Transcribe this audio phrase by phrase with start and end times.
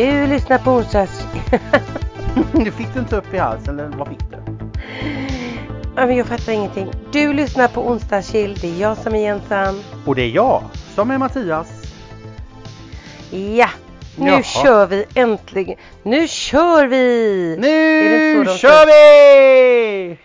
[0.00, 1.26] Du lyssnar på onsdags...
[2.52, 4.36] Du fick du inte upp i halsen eller vad fick du?
[5.96, 6.90] Ja, men jag fattar ingenting.
[7.12, 8.54] Du lyssnar på onsdagskill.
[8.54, 9.82] Det är jag som är Jensan.
[10.06, 10.62] Och det är jag
[10.94, 11.94] som är Mattias.
[13.30, 13.68] Ja,
[14.16, 14.42] nu Jaha.
[14.42, 15.78] kör vi äntligen.
[16.02, 17.56] Nu kör vi!
[17.60, 20.18] Nu kör vi!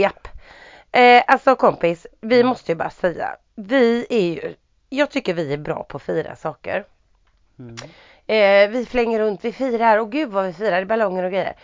[0.00, 0.28] Japp.
[0.92, 3.36] Eh, alltså kompis, vi måste ju bara säga.
[3.54, 4.54] Vi är ju,
[4.88, 6.84] jag tycker vi är bra på att fira saker.
[7.58, 7.76] Mm.
[8.28, 11.54] Eh, vi flänger runt, vi firar och gud vad vi firar, ballonger och grejer.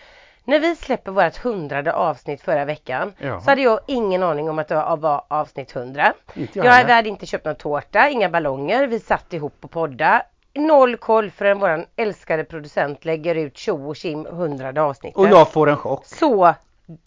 [0.45, 3.41] När vi släpper vårt hundrade avsnitt förra veckan Ja.
[3.41, 6.13] så hade jag ingen aning om att det var- avsnitt 100.
[6.35, 10.23] Inte jag Jag hade inte köpt någon tårta, inga ballonger, vi satt ihop och podda.
[10.55, 15.17] Noll koll förrän våran älskade producent lägger ut tjo och tjim hundrade avsnittet.
[15.19, 16.07] Och jag får en chock.
[16.07, 16.55] Så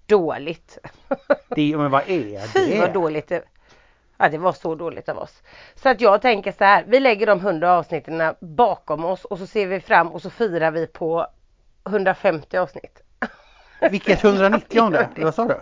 [0.05, 0.77] dåligt.
[1.49, 2.93] Det, men vad är Fy vad det?
[2.93, 3.43] dåligt det
[4.17, 5.43] Ja det var så dåligt av oss.
[5.75, 9.47] Så att jag tänker så här, vi lägger de 100 avsnitten bakom oss och så
[9.47, 11.27] ser vi fram och så firar vi på
[11.89, 13.01] 150 avsnitt.
[13.91, 14.81] Vilket 190
[15.23, 15.55] Vad sa du?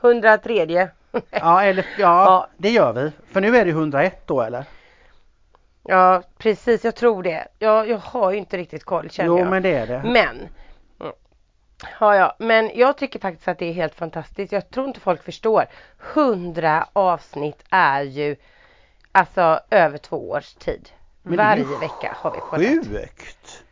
[0.00, 0.88] 103
[1.30, 2.48] Ja, eller ja, Ja.
[2.56, 3.12] det gör vi.
[3.32, 4.64] För nu är det 101 då eller?
[5.82, 7.46] Ja precis, jag tror det.
[7.58, 9.50] Jag, jag har ju inte riktigt koll känner Jo jag.
[9.50, 10.02] men det är det.
[10.04, 10.48] Men.
[12.00, 14.52] Ja, ja, men jag tycker faktiskt att det är helt fantastiskt.
[14.52, 15.66] Jag tror inte folk förstår.
[16.14, 18.36] 100 avsnitt är ju
[19.12, 20.88] alltså över två års tid.
[21.22, 22.86] Men det är Varje vecka har vi poddat.
[22.86, 23.64] Sjukt!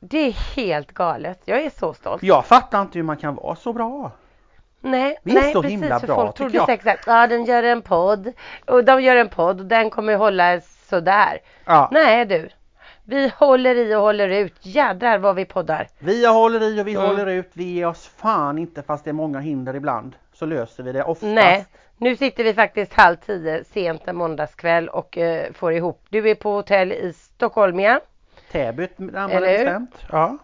[0.00, 1.40] Det är helt galet.
[1.44, 2.22] Jag är så stolt.
[2.22, 4.10] Jag fattar inte hur man kan vara så bra.
[4.80, 5.80] Nej, Vi är nej så precis.
[5.80, 6.66] himla bra, folk trodde jag.
[6.66, 8.32] säkert att ja, de gör en podd
[8.66, 11.40] och de gör en podd och den kommer hålla sådär.
[11.64, 11.88] Ja.
[11.92, 12.48] Nej du.
[13.06, 14.54] Vi håller i och håller ut.
[14.60, 15.88] Jädrar vad vi poddar.
[15.98, 17.06] Vi håller i och vi Mm.
[17.06, 17.50] håller ut.
[17.52, 20.16] Vi ger oss fan inte fast det är många hinder ibland.
[20.32, 21.32] Så löser vi det oftast.
[21.34, 21.66] Nej,
[21.96, 26.06] nu sitter vi faktiskt halv tio sent en måndagskväll och eh, får ihop.
[26.08, 28.00] Du är på hotell i Stockholm ja?
[28.52, 29.94] Täby närmare bestämt.
[30.12, 30.38] Ja.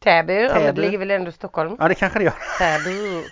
[0.00, 0.80] Täby, ja, men det Täby.
[0.80, 1.76] ligger väl ändå i Stockholm?
[1.80, 2.34] ja, det kanske det gör.
[2.58, 3.24] Täby.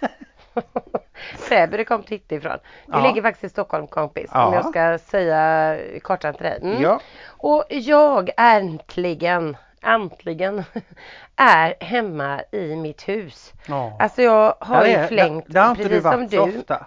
[1.48, 2.52] Täby det kom titta ifrån.
[2.52, 3.06] Det Ja.
[3.06, 4.30] ligger faktiskt i Stockholm kompis.
[4.34, 4.46] Ja.
[4.46, 6.58] Om jag ska säga kartan till dig.
[6.62, 6.82] Mm.
[6.82, 7.00] Ja.
[7.26, 10.64] Och jag äntligen, äntligen
[11.36, 13.52] är hemma i mitt hus.
[13.66, 13.96] ja.
[14.00, 16.38] Alltså jag har Där ju är- flängt där, där har precis som du.
[16.38, 16.86] ofta.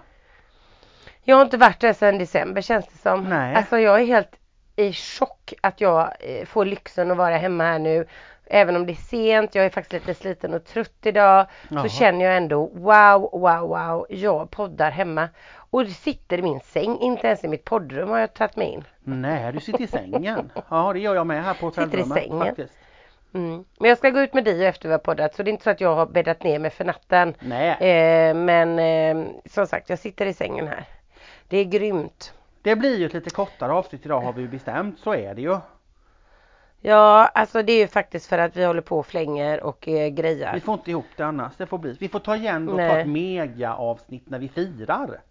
[1.24, 3.24] Jag har inte varit där sedan december känns det som.
[3.30, 3.56] Nej.
[3.56, 4.32] Alltså jag är helt
[4.76, 8.08] i chock att jag eh, får lyxen att vara hemma här nu.
[8.48, 11.46] Även om det är sent, jag är faktiskt lite sliten och trött idag.
[11.70, 11.84] Jaha.
[11.84, 14.06] Så känner jag ändå wow, wow, wow.
[14.10, 15.30] Jag poddar hemma.
[15.70, 18.84] Och sitter i min säng, inte ens i mitt poddrum har jag tagit mig in.
[19.04, 20.52] Nej, du sitter i sängen.
[20.70, 22.40] Ja, det gör jag med här på Sitter i hotellrummet sängen.
[22.40, 22.74] faktiskt.
[23.34, 23.66] Mm.
[23.80, 25.64] Men jag ska gå ut med Dio efter vi har poddat så det är inte
[25.64, 27.34] så att jag har bäddat ner mig för natten.
[27.40, 30.86] Nej, Eh, men eh, som sagt, jag sitter i sängen här.
[31.48, 32.34] Det är grymt.
[32.62, 35.00] det blir ju ett lite kortare avsnitt idag har vi ju bestämt.
[35.00, 35.58] Så är det ju.
[36.88, 40.08] Ja, alltså det är ju faktiskt för att vi håller på och flänger och eh,
[40.10, 40.54] grejar.
[40.54, 41.54] Vi får inte ihop det annars.
[41.58, 41.98] Det får bli.
[42.00, 43.02] Vi får ta igen och ta Nej.
[43.02, 45.22] ett mega avsnitt när vi firar.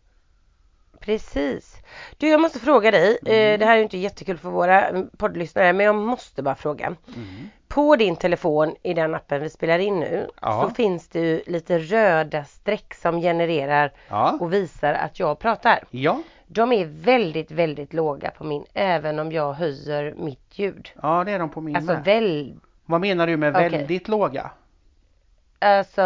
[1.00, 1.76] Precis.
[2.18, 3.18] Du, jag måste fråga dig.
[3.26, 6.54] Eh, det här är ju inte jättekul för våra mm, poddlyssnare, men jag måste bara
[6.54, 6.86] fråga.
[6.86, 7.48] Mm.
[7.68, 10.62] På din telefon i den appen vi spelar in nu Ja.
[10.68, 14.38] så finns det ju lite röda streck som genererar Ja.
[14.40, 15.84] och visar att jag pratar.
[15.90, 16.18] Ja.
[16.54, 20.90] De är väldigt, väldigt låga på min, även om jag höjer mitt ljud.
[21.02, 22.04] Ja, det är de på min Alltså med.
[22.04, 22.54] väl,
[22.86, 23.68] Vad menar du med Okej.
[23.68, 24.50] väldigt låga?
[25.58, 26.02] alltså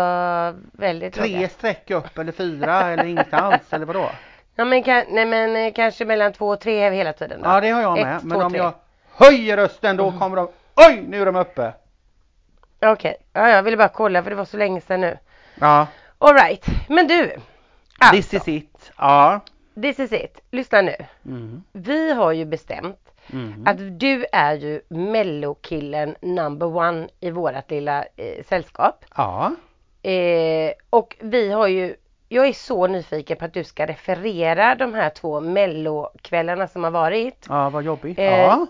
[0.73, 1.49] väldigt Tre låga.
[1.49, 4.11] streck upp eller fyra eller inget alls eller vadå?
[4.57, 7.49] Ja, men, kan, nej, men eh, kanske mellan två och tre hela tiden då.
[7.49, 8.17] Ja, det har jag med.
[8.17, 8.59] Ett, Men två, om tre.
[8.61, 8.73] jag
[9.13, 11.73] höjer rösten då kommer de Oj, nu är de uppe!
[12.83, 15.19] Okej, ja, jag ville bara kolla för det var så länge sedan nu.
[15.55, 15.87] Ja,
[16.19, 17.37] Alright, men du.
[17.99, 18.93] Alltså, this is it.
[18.99, 19.41] Ja.
[19.83, 20.41] This is it.
[20.51, 20.95] Lyssna nu.
[21.27, 21.63] Mm.
[21.73, 22.99] Vi har ju bestämt
[23.33, 23.65] Mm.
[23.67, 29.05] att du är ju mellokillen number one i vårat lilla eh, sällskap.
[29.17, 29.55] Ja.
[30.03, 31.95] Eh, och vi har ju,
[32.29, 36.91] jag är så nyfiken på att du ska referera de här två mellokvällarna som har
[36.91, 37.47] varit.
[37.49, 38.19] Ja, vad jobbigt.
[38.19, 38.67] Eh, Ja.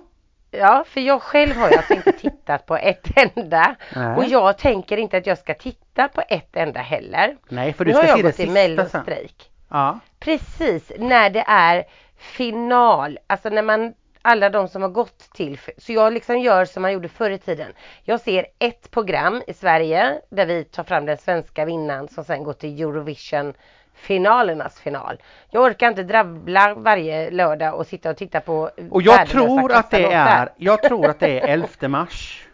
[0.50, 3.06] Ja, för jag själv har alltså inte tittat på ett
[3.36, 3.74] enda.
[3.96, 4.16] Nej.
[4.16, 7.36] Och jag tänker inte att jag ska titta på ett enda heller.
[7.48, 8.76] Nej, för Nu du har ska jag se det gått till sista sen.
[8.76, 9.50] mellostrejk.
[9.68, 9.98] Ja.
[10.18, 11.84] Precis, när det är
[12.16, 13.18] final.
[13.26, 15.60] Alltså när man, alla de som har gått till.
[15.78, 17.72] Så jag liksom gör som man gjorde förr i tiden.
[18.02, 22.44] Jag ser ett program i Sverige där vi tar fram den svenska vinnaren som sen
[22.44, 23.54] går till Eurovision
[23.98, 25.22] finalernas final.
[25.50, 29.90] Jag orkar inte drabbla varje lördag och sitta och titta på Och jag tror att
[29.90, 32.46] det är, jag tror att det är 11 mars.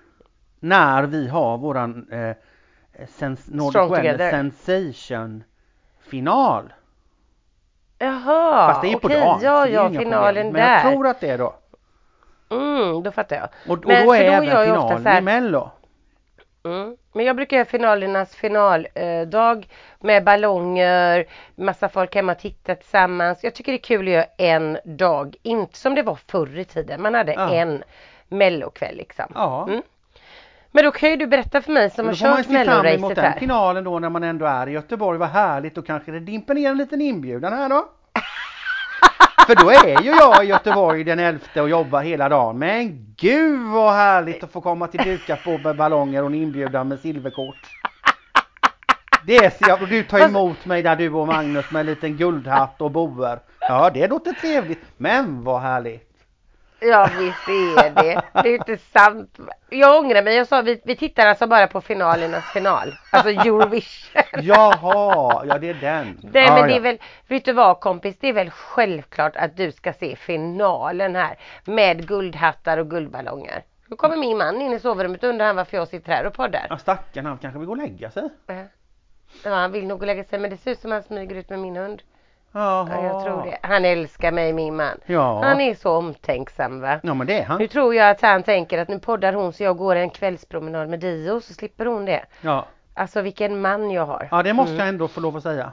[0.61, 2.37] När vi har våran eh,
[3.09, 4.31] sens Nordic Wellness.
[4.31, 5.45] Sensation
[6.01, 6.73] final.
[8.05, 9.39] Jaha, Fast det är ju på okej, dagen.
[9.43, 10.53] ja, så det är ja, inga finalen problem.
[10.53, 10.85] Men där.
[10.85, 11.55] jag tror att det är då.
[12.51, 13.49] Mm, då fattar jag.
[13.73, 15.71] Och, och Men då är även jag finalen så här- i Mello.
[16.65, 16.97] Mm.
[17.13, 19.69] Men jag brukar göra finalernas finaldag
[20.01, 23.45] med ballonger, massa folk hemma och titta tillsammans.
[23.45, 26.65] Jag tycker det är kul att göra en dag, inte som det var förr i
[26.65, 27.03] tiden.
[27.03, 27.51] Man hade Ja.
[27.55, 27.83] en
[28.29, 29.25] mellokväll liksom.
[29.35, 29.67] Ja.
[29.69, 29.83] Mm.
[30.75, 33.39] Men då kan ju du berätta för mig som har då kört melloracet här.
[33.39, 35.19] finalen då när man ändå är i Göteborg.
[35.19, 37.85] Vad härligt, då kanske det dimper ner en liten inbjudan här då.
[39.47, 42.59] För då är ju jag i Göteborg den 11 och jobbar hela dagen.
[42.59, 46.89] Men gud vad härligt att få komma till dukat på med ballonger och en inbjudan
[46.89, 47.71] med silverkort.
[49.27, 52.17] Det ser jag, och du tar emot mig där du och Magnus med en liten
[52.17, 53.39] guldhatt och boer.
[53.61, 56.14] Ja det låter trevligt, men vad härligt.
[56.85, 58.23] Ja visst är det.
[58.43, 59.39] Det är inte sant.
[59.71, 60.37] Jag ångrar mig.
[60.37, 62.95] Jag sa vi, vi tittar alltså bara på finalernas final.
[63.11, 64.23] Alltså Eurovision.
[64.43, 66.19] Jaha, ja det är den.
[66.23, 66.77] Nej ja, men det ja.
[66.77, 66.99] är väl,
[67.29, 72.09] vet du vad kompis, det är väl självklart att du ska se finalen här med
[72.09, 73.63] guldhattar och guldballonger.
[73.87, 76.35] Då kommer min man in i sovrummet och undrar han varför jag sitter här och
[76.35, 76.67] poddar.
[76.71, 78.29] Ja stackarn han kanske vill gå och lägga sig.
[79.45, 81.37] Ja, han vill nog gå och lägga sig men det ser ut som han smyger
[81.37, 82.03] ut med min hund.
[82.55, 82.89] Jaha.
[82.91, 83.59] Ja, jag tror det.
[83.63, 85.01] Han älskar mig min man.
[85.07, 85.43] Ja.
[85.45, 87.01] Han är så omtänksam va.
[87.03, 87.59] Ja men det är han.
[87.59, 90.89] Nu tror jag att han tänker att nu poddar hon så jag går en kvällspromenad
[90.89, 92.25] med Dio så slipper hon det.
[92.41, 92.67] Ja.
[92.95, 94.29] Alltså vilken man jag har.
[94.31, 94.79] ja det måste Mm.
[94.81, 95.73] jag ändå få lov att säga.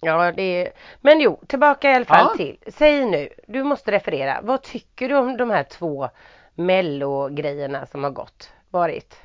[0.00, 0.72] Ja, det är...
[1.00, 2.36] Men jo, tillbaka i alla fall Ja.
[2.36, 2.58] till.
[2.72, 4.38] Säg nu, du måste referera.
[4.42, 6.08] Vad tycker du om de här två
[6.54, 8.52] mello-grejerna som har gått?
[8.70, 9.16] Varit?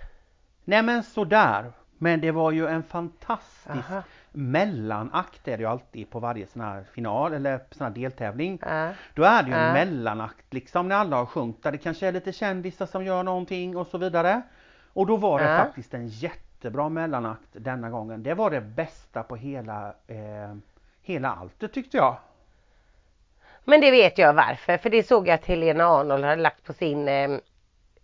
[0.63, 1.71] Nej men sådär.
[1.97, 4.03] Men det var ju en fantastisk Aha.
[4.31, 8.59] Mellanakt är det ju alltid på varje sån här final eller sån här deltävling.
[8.61, 8.89] Ja.
[9.13, 12.11] Då är det ju en mellanakt liksom när alla har sjungit där det kanske är
[12.11, 14.41] lite kändisar som gör någonting och så vidare.
[14.93, 15.57] Och då var det Ja.
[15.57, 18.23] faktiskt en jättebra mellanakt denna gången.
[18.23, 20.55] Det var det bästa på hela, eh,
[21.01, 22.17] hela allt det tyckte jag.
[23.63, 24.77] Men det vet jag varför.
[24.77, 27.29] För det såg jag att Helena Arnold hade lagt på sin eh,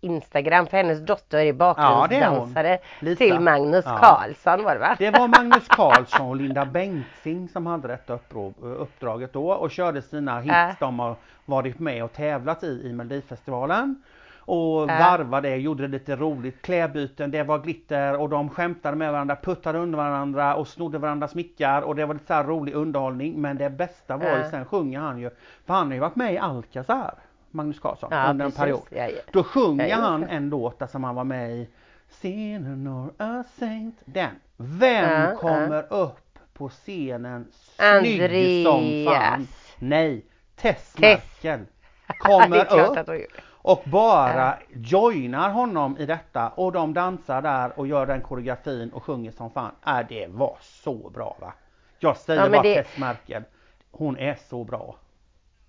[0.00, 0.66] Instagram.
[0.66, 2.78] För hennes dotter är Ja, det är bakgrundsdansare
[3.16, 3.98] till Magnus Ja.
[3.98, 4.96] Carlsson var det va?
[4.98, 10.02] Det var Magnus Carlsson och Linda Bengtzing som hade detta upprå- uppdraget då och körde
[10.02, 10.72] sina hits Ja.
[10.80, 14.02] de har varit med och tävlat i i Melodifestivalen.
[14.40, 14.86] Och Ja.
[14.86, 19.78] varvade, gjorde det lite roligt, klädbyten, det var glitter och de skämtade med varandra, puttade
[19.78, 23.40] under varandra och snodde varandras mickar och det var lite så rolig underhållning.
[23.40, 24.50] Men det bästa var ju Ja.
[24.50, 25.30] sen sjunger han ju,
[25.66, 27.14] för han har ju varit med i Alcazar,
[27.50, 28.82] Magnus Carlsson, Ja, under en period.
[28.90, 29.20] Ja, ja.
[29.32, 31.68] Då sjunger han en låt där som han var med i
[32.08, 33.96] Sinner or a saint.
[34.04, 34.30] Den.
[34.56, 39.32] Vem kommer upp på scenen snygg som fan?
[39.32, 39.74] Andreas.
[39.78, 40.24] Nej,
[40.56, 40.94] Tess.
[40.98, 41.60] Merkel
[42.18, 42.58] kommer
[42.90, 43.08] upp
[43.50, 49.02] och bara joinar honom i detta och de dansar där och gör den koreografin och
[49.04, 49.70] sjunger som fan.
[49.86, 51.52] Äh, det var så bra va?
[51.98, 53.42] Jag säger bara det- Tess Merkel.
[53.90, 54.96] Hon är så bra.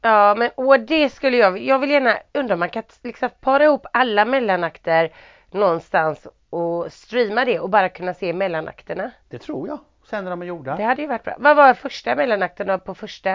[0.02, 3.64] Ja men och det skulle jag, jag vill gärna undra om man kan liksom para
[3.64, 5.14] ihop alla mellanakter
[5.52, 9.12] någonstans och streama det och bara kunna se mellanakterna.
[9.30, 9.80] Det tror jag.
[10.10, 10.76] Sen när de är gjorda.
[10.76, 11.36] Det hade ju varit bra.
[11.40, 13.32] Vad var första mellanakten då på första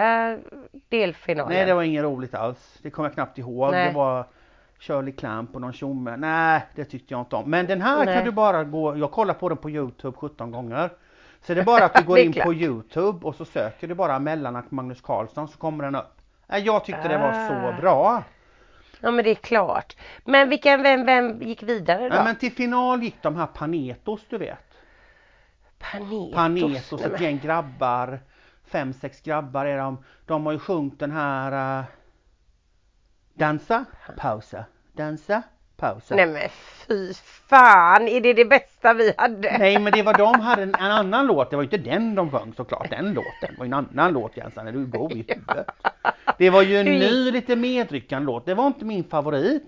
[0.89, 1.53] delfinalen?
[1.53, 2.79] Nej det var inget roligt alls.
[2.81, 3.71] Det kommer jag knappt ihåg.
[3.71, 3.87] Nej.
[3.87, 4.25] Det var
[4.79, 6.17] Shirley Clamp och någon tjomme.
[6.17, 7.49] Nej det tyckte jag inte om.
[7.49, 8.15] Men den här Nej.
[8.15, 10.89] kan du bara gå, jag kollar på den på Youtube 17 gånger.
[11.41, 12.53] Så det är bara att du går in på.
[12.53, 16.21] Youtube och så söker du bara mellanakt Magnus Carlsson så kommer den upp.
[16.47, 17.47] Jag tyckte det var Ah.
[17.47, 18.23] så bra.
[19.01, 19.95] Ja men det är klart.
[20.25, 22.15] Men vilken, vem, vem gick vidare då?
[22.15, 24.73] Ja, men till final gick de här Panetos du vet.
[25.79, 26.33] Panetos.
[26.33, 28.19] Panetos, ett gäng grabbar.
[28.67, 30.03] Fem, sex grabbar är de.
[30.25, 31.85] De har ju sjungit den här uh,
[33.33, 33.85] Dansa,
[34.17, 35.43] pausa, dansa,
[35.77, 36.15] pausa.
[36.15, 36.49] Nej men
[36.87, 39.57] fy fan, är det det bästa vi hade?
[39.57, 42.15] Nej men det var de hade en, en annan låt, det var ju inte den
[42.15, 45.15] de sjöng såklart, den låten var ju en annan låt Jensan, är du god i
[45.27, 45.67] huvudet?
[46.37, 49.63] Det var ju en ny lite medryckande låt, det var inte min favorit.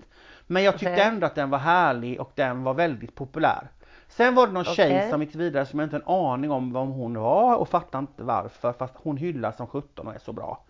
[0.50, 3.68] Men jag tyckte ändå att den var härlig och den var väldigt populär.
[4.08, 5.10] Sen var det någon tjej Okej.
[5.10, 7.98] som gick vidare som jag inte har en aning om vem hon var och fattar
[7.98, 10.64] inte varför fast hon hyllas som 17 och är så bra.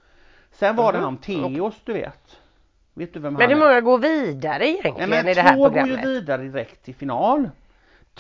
[0.53, 1.05] Sen var det Mhm.
[1.05, 2.37] han Teos du vet.
[2.99, 3.69] Vet du vem Men han hur är?
[3.69, 6.05] många går vidare Nej egentligen men i det här två går ju programmet?
[6.07, 7.51] vidare direkt till final.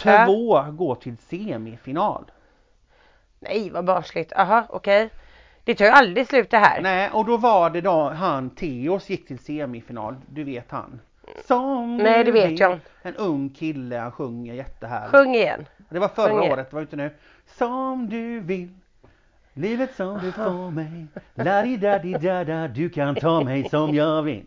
[0.04, 0.24] Ja.
[0.26, 2.24] Två går till semifinal.
[3.40, 5.10] Nej vad barnsligt, aha okej.
[5.64, 6.80] Det tar ju aldrig slut det här.
[6.80, 10.16] Nej, och då var det då han Teos gick till semifinal.
[10.26, 11.00] Du vet han.
[11.46, 12.78] Som Nej, det vet jag.
[13.02, 15.10] En ung kille, han sjunger jättehärligt.
[15.10, 15.66] Sjung igen.
[15.88, 17.10] Det var förra sjung året, det var inte nu.
[17.46, 18.68] Som du vill.
[19.52, 21.06] Livet som du får mig.
[21.34, 24.44] la di da di da da Du kan ta mig som jag vill.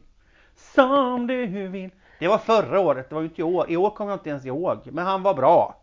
[0.62, 1.90] Som du vill.
[2.20, 3.66] Det var förra året, det var ju inte i år.
[3.70, 4.80] I år kommer jag inte ens ihåg.
[4.92, 5.78] Men han var bra.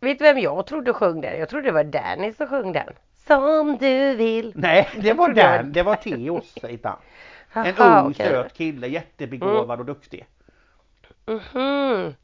[0.00, 1.38] Vet du vem jag trodde sjöng den?
[1.38, 2.92] Jag trodde det var Danny som sjöng den.
[3.26, 4.52] Som du vill.
[4.56, 5.72] Nej, det Jag var den.
[5.72, 7.66] Det var Teos, säger han.
[7.66, 8.26] En ung okej.
[8.26, 10.26] söt kille, jättebegåvad och duktig.
[11.26, 12.14] Mhm.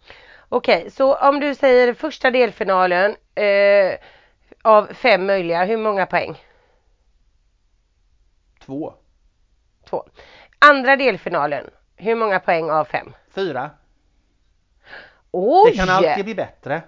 [0.48, 3.94] Okej, så om du säger första delfinalen eh,
[4.62, 6.38] av fem möjliga, hur många poäng?
[8.64, 8.94] Två.
[9.90, 10.04] Två.
[10.70, 13.12] Andra delfinalen, hur många poäng av fem?
[13.34, 13.70] Fyra.
[15.30, 15.70] Oj!
[15.70, 16.82] Det kan alltid bli bättre.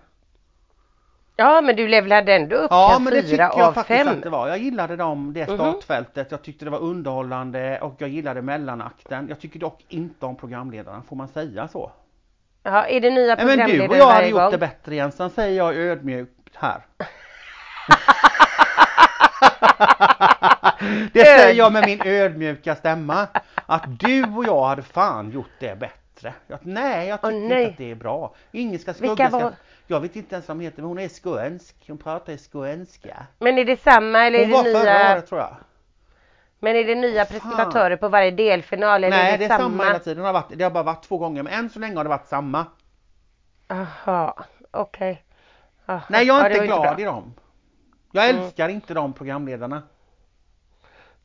[1.36, 4.08] Ja men du levlade ändå upp Ja men det tycker jag faktiskt fem.
[4.08, 4.48] att det var.
[4.48, 5.56] Jag gillade dem, det Mhm.
[5.58, 6.30] startfältet.
[6.30, 9.26] Jag tyckte det var underhållande och jag gillade mellanakten.
[9.28, 11.92] Jag tycker dock inte om programledarna, får man säga så?
[12.62, 14.50] Ja, är det nya Nej men du programledare och jag hade gjort gång?
[14.50, 16.80] det bättre Jensen, säger jag ödmjukt här.
[21.12, 23.26] det säger jag med min ödmjuka stämma.
[23.66, 26.34] Att du och jag hade fan gjort det bättre.
[26.48, 27.60] Att, nej, jag Åh, tycker nej.
[27.62, 28.34] inte att det är bra.
[28.52, 29.28] Ingen ska Vilka skugga.
[29.28, 29.52] Ska, var-
[29.86, 31.76] jag vet inte ens vad hon heter, men hon är skånsk.
[31.88, 33.26] Hon pratar skånska.
[33.38, 35.12] Men är det samma eller Hon är var det förra nya?
[35.14, 35.56] året tror jag.
[36.58, 37.40] Men är det nya Fan.
[37.40, 40.18] presentatörer på varje delfinal eller Nej, är det det, är samma hela tiden.
[40.22, 42.10] Det har, varit, det har bara varit två gånger, men än så länge har det
[42.10, 42.66] varit samma.
[43.68, 45.24] Jaha, okej.
[45.86, 47.02] Jaha, Nej, jag är ja, det inte var glad bra.
[47.02, 47.34] i dem.
[48.12, 48.42] Jag Mm.
[48.42, 49.82] älskar inte de programledarna.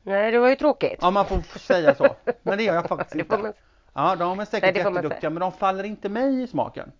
[0.03, 0.99] Nej, det var ju tråkigt.
[1.01, 2.15] Ja, man får säga så.
[2.41, 3.37] Men det gör jag faktiskt inte.
[3.37, 3.53] man...
[3.93, 6.91] Ja, de är säkert Nej, jätteduktiga, men de faller inte mig i smaken.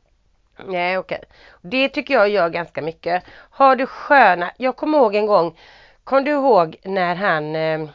[0.66, 1.24] Nej, okej.
[1.62, 3.24] Det tycker jag gör ganska mycket.
[3.50, 5.58] Har du sköna, jag kommer ihåg en gång,
[6.04, 7.90] kom du ihåg när han, eh,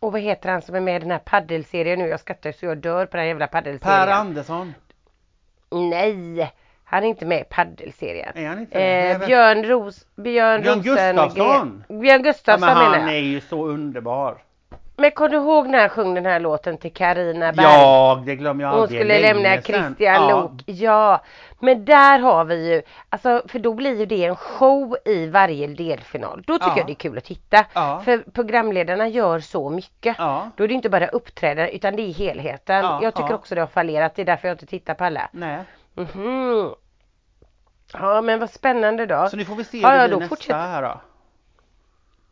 [0.00, 2.08] och vad heter han som är med i den här paddelserien nu?
[2.08, 4.06] Jag skrattar så jag dör på den här jävla paddelserien.
[4.06, 4.74] Per Andersson,
[5.70, 6.52] Nej,
[6.88, 8.32] han är inte med i paddelserien.
[8.34, 9.10] är han inte det?
[9.10, 11.84] Eh, vet- Björn Ros, Björn, Björn Gustafsson.
[11.88, 14.36] Björn Ja, Gustafsson men menar han är ju så underbar.
[14.98, 17.66] Men kom du ihåg när han sjöng den här låten till Carina Berg?
[17.66, 19.00] Ja, det glömmer jag Hon aldrig.
[19.00, 19.62] skulle Länge lämna sedan.
[19.62, 20.30] Christian ja.
[20.30, 20.52] Lok.
[20.66, 21.22] Ja,
[21.60, 25.66] men där har vi ju, alltså för då blir ju det en show i varje
[25.66, 26.42] delfinal.
[26.46, 26.74] Då tycker Ja.
[26.76, 27.64] jag det är kul att titta.
[27.72, 28.02] Ja.
[28.04, 30.16] För programledarna gör så mycket.
[30.18, 32.84] Ja, Då är det inte bara uppträdande utan det är helheten.
[32.84, 33.34] Ja, jag tycker ja.
[33.34, 35.28] också det har fallerat, det är därför jag inte tittar på alla.
[35.32, 35.58] nej.
[35.96, 36.74] Mhm.
[37.92, 39.28] Ja men vad spännande då.
[39.28, 41.00] Så nu får vi se Ja, hur ja, det blir då nästa fortsätter- här då.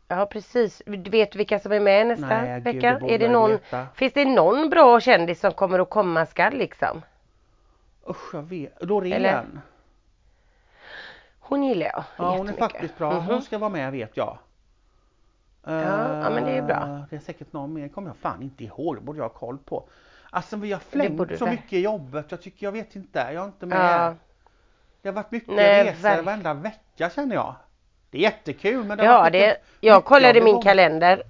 [0.08, 0.82] Ja precis.
[0.86, 2.98] Du vet vilka som är med nästa Nej, gud, vecka?
[3.00, 3.86] borde är det någon, veta.
[3.94, 7.02] finns det någon bra kändis som kommer att komma skall liksom?
[8.08, 8.74] Usch, jag vet.
[8.84, 9.12] Loreen.
[9.12, 9.44] Eller?
[11.40, 13.10] Hon gillar jag Ja, hon är faktiskt bra.
[13.12, 13.24] Mhm.
[13.26, 14.38] Hon ska vara med vet jag.
[15.62, 16.76] ja, men det är bra.
[16.76, 18.96] Eh, Det är säkert någon mer, kommer jag fan inte ihåg.
[18.96, 19.84] Det borde jag ha koll på.
[20.34, 22.26] Alltså vi har flängt så mycket i jobbet.
[22.28, 23.18] Jag tycker, jag vet inte.
[23.18, 23.78] Jag är inte med.
[24.00, 24.14] Ja,
[25.02, 27.54] Det har varit mycket Nej, resor verk- varenda vecka känner jag.
[28.10, 31.22] Det är jättekul men det har ja det, mycket- jag kollade min kalender.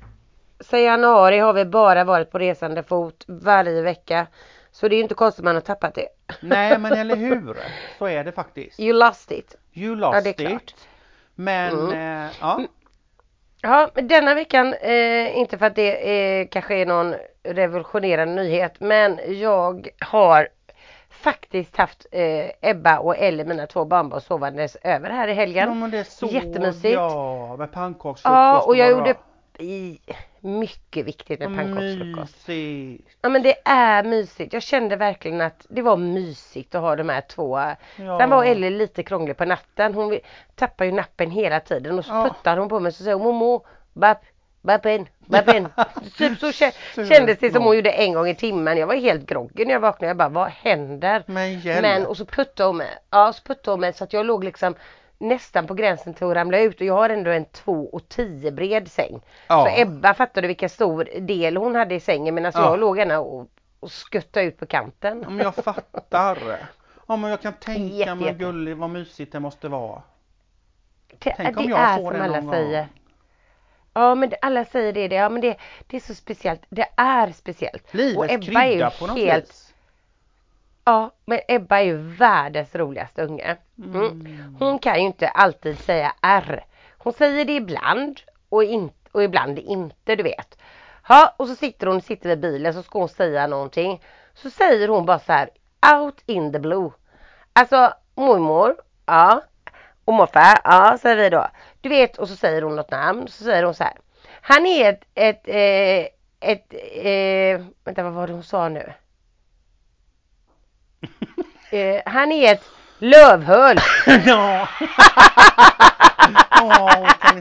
[0.73, 4.27] I januari har vi bara varit på resande fot varje vecka.
[4.71, 6.09] Så det är ju inte konstigt man har tappat det.
[6.41, 7.57] Nej men eller hur.
[7.99, 8.81] Så är det faktiskt.
[8.81, 9.57] You lost it.
[9.73, 10.49] You Ja, lost det är it.
[10.49, 10.75] klart.
[11.35, 12.25] Men Mm.
[12.27, 12.61] eh, ja.
[13.63, 18.81] Ja, men denna veckan, eh, inte för att det eh, kanske är någon revolutionerande nyhet,
[18.81, 20.49] men jag har
[21.11, 25.81] faktiskt haft eh, Ebba och Ellie, mina två barnbarn, sovandes över här i ja helgen.
[25.81, 26.95] men det är så Jättemysigt.
[26.95, 29.15] Ja, med pannkaksfrukost Ja, och jag gjorde
[29.59, 29.99] i,
[30.41, 32.49] mycket viktigt med pannkaksfrukost.
[33.23, 34.53] Ja men det är mysigt.
[34.53, 37.59] Jag kände verkligen att det var mysigt att ha de här två.
[37.97, 38.19] Ja.
[38.19, 39.95] Sen var Ellie lite krånglig på natten.
[39.95, 40.19] Hon
[40.55, 42.25] tappar ju nappen hela tiden och så Ja.
[42.29, 44.23] puttar hon på mig och så säger hon Momo, bapp,
[44.65, 45.69] bappen, bappen.
[46.19, 48.79] typ så Söt kändes det som hon gjorde en gång i timmen.
[48.79, 50.07] Jag var helt groggy när jag vaknade.
[50.11, 51.23] Jag bara, vad händer?
[51.27, 51.61] Men.
[51.83, 52.89] Men och så puttade hon mig.
[53.11, 54.75] Ja, så puttade hon mig så att jag låg liksom
[55.19, 58.51] nästan på gränsen till att ramla ut och jag har ändå en 2 och 10
[58.53, 59.21] bred säng.
[59.49, 59.65] ja.
[59.77, 62.61] Så Ebba fattade vilken stor del hon hade i sängen medan Ja.
[62.71, 63.47] jag låg gärna och,
[63.81, 65.21] och skuttade ut på kanten.
[65.23, 66.39] Ja, men jag fattar.
[67.09, 70.03] Ja men jag kan tänka mig gullig vad mysigt det måste vara.
[71.19, 72.79] Det, Tänk om jag är får det någon säger.
[72.81, 72.89] gång.
[73.95, 75.15] Ja men alla säger det, det.
[75.15, 76.63] Ja men det, det är så speciellt.
[76.69, 77.85] Det är speciellt.
[77.89, 79.75] och Livets Ebba är ju på något helt, vis.
[80.85, 83.57] ja men Ebba är ju världens roligaste unge.
[83.79, 84.57] Mm.
[84.59, 86.65] Hon kan ju inte alltid säga R.
[86.99, 90.59] Hon säger det ibland och, in, och ibland inte du vet.
[91.09, 94.03] Ja och så sitter hon sitter vid bilen så ska hon säga någonting.
[94.35, 95.51] Så säger hon bara så här
[96.03, 96.91] out in the blue.
[97.53, 99.43] Alltså mormor, ja.
[100.05, 101.49] Och morfar, ja säger vi då.
[101.81, 103.29] Du vet och så säger hon något namn.
[103.29, 103.93] Så säger hon så här.
[104.41, 106.07] Han är ett, ett, eh,
[106.51, 106.73] ett,
[107.05, 108.93] eh, vänta vad var det hon sa nu?
[111.71, 112.65] Eh, han är ett
[112.99, 113.79] lövhöl.
[114.27, 114.69] ja.
[117.35, 117.41] Vi-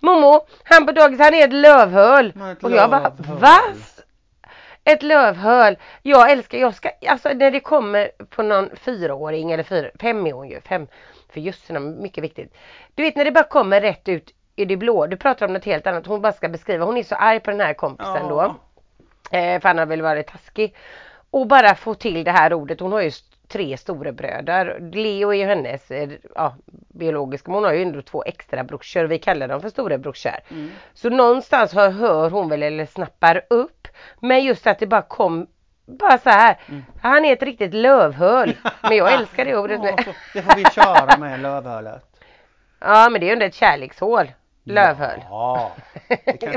[0.00, 2.26] Momo, han på dagis han är ett lövhöl.
[2.52, 3.60] Ett och jag bara, va?
[4.84, 5.78] Ett lövhöl.
[6.02, 10.32] Jag älskar, jag ska, alltså när det kommer på någon fyraåring eller fyra, fem är
[10.32, 10.86] hon ju, fem,
[11.32, 12.54] för just mycket viktigt.
[12.94, 15.64] Du vet när det bara kommer rätt ut i det blå, du pratar om något
[15.64, 18.56] helt annat, hon bara ska beskriva, hon är så arg på den här kompisen då.
[19.30, 20.74] Eh, för han har väl varit taskig.
[21.30, 22.80] Och bara få till det här ordet.
[22.80, 23.10] Hon har ju
[23.48, 24.90] tre storebröder.
[24.92, 29.04] Leo är ju hennes eh, ja, biologiska, men hon har ju ändå två extra brorsor.
[29.04, 30.32] Vi kallar dem för storebrorsor.
[30.50, 30.70] Mm.
[30.94, 33.88] Så någonstans hör hon väl eller snappar upp.
[34.20, 35.46] Men just att det bara kom
[35.98, 36.56] bara så här.
[36.68, 36.84] Mm.
[37.02, 38.56] Han är ett riktigt lövhöl.
[38.82, 39.80] Men jag älskar det ordet.
[39.82, 42.04] Ja, så det får vi köra med lövhölet.
[42.80, 44.30] Ja men det är ju ändå ett kärlekshål.
[44.64, 45.20] Lövhöl.
[45.30, 45.72] Ja,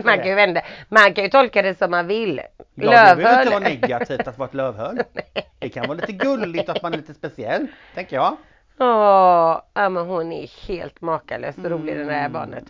[0.03, 0.61] man kan ju vända.
[0.89, 2.41] Man kan ju tolka det som man vill.
[2.57, 3.49] Ja, det behöver inte Lövhöl.
[3.49, 4.99] vara negativt att vara ett lövhöl.
[5.59, 8.35] Det kan vara lite gulligt att man är lite speciell, tänker jag.
[8.79, 12.31] Åh, ja men hon är helt makalöst rolig det där Mm.
[12.33, 12.63] barnet.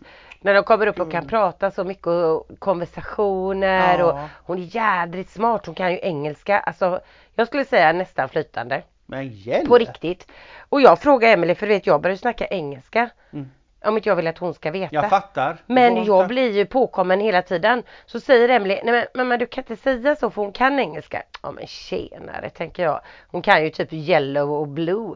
[0.44, 4.06] När de kommer upp och kan prata så mycket och konversationer Ja.
[4.06, 5.66] och hon är jädrigt smart.
[5.66, 6.60] Hon kan ju engelska.
[6.60, 7.00] Alltså
[7.36, 8.84] jag skulle säga nästan flytande.
[9.06, 9.68] Men hjälp!
[9.68, 10.28] På riktigt.
[10.70, 13.10] Och jag frågar Emelie för du vet jag börjar snacka engelska.
[13.34, 13.52] Mm.
[13.86, 14.96] Om inte jag vill att hon ska veta.
[14.96, 15.58] Jag fattar.
[15.66, 16.28] Men jag inte.
[16.28, 17.84] blir ju påkommen hela tiden.
[18.06, 21.24] Så säger Emelie, nej men mamma du kan inte säga så för hon kan engelska.
[21.44, 23.02] Ja men tjenare tänker jag.
[23.28, 25.16] Hon kan ju typ yellow och blue.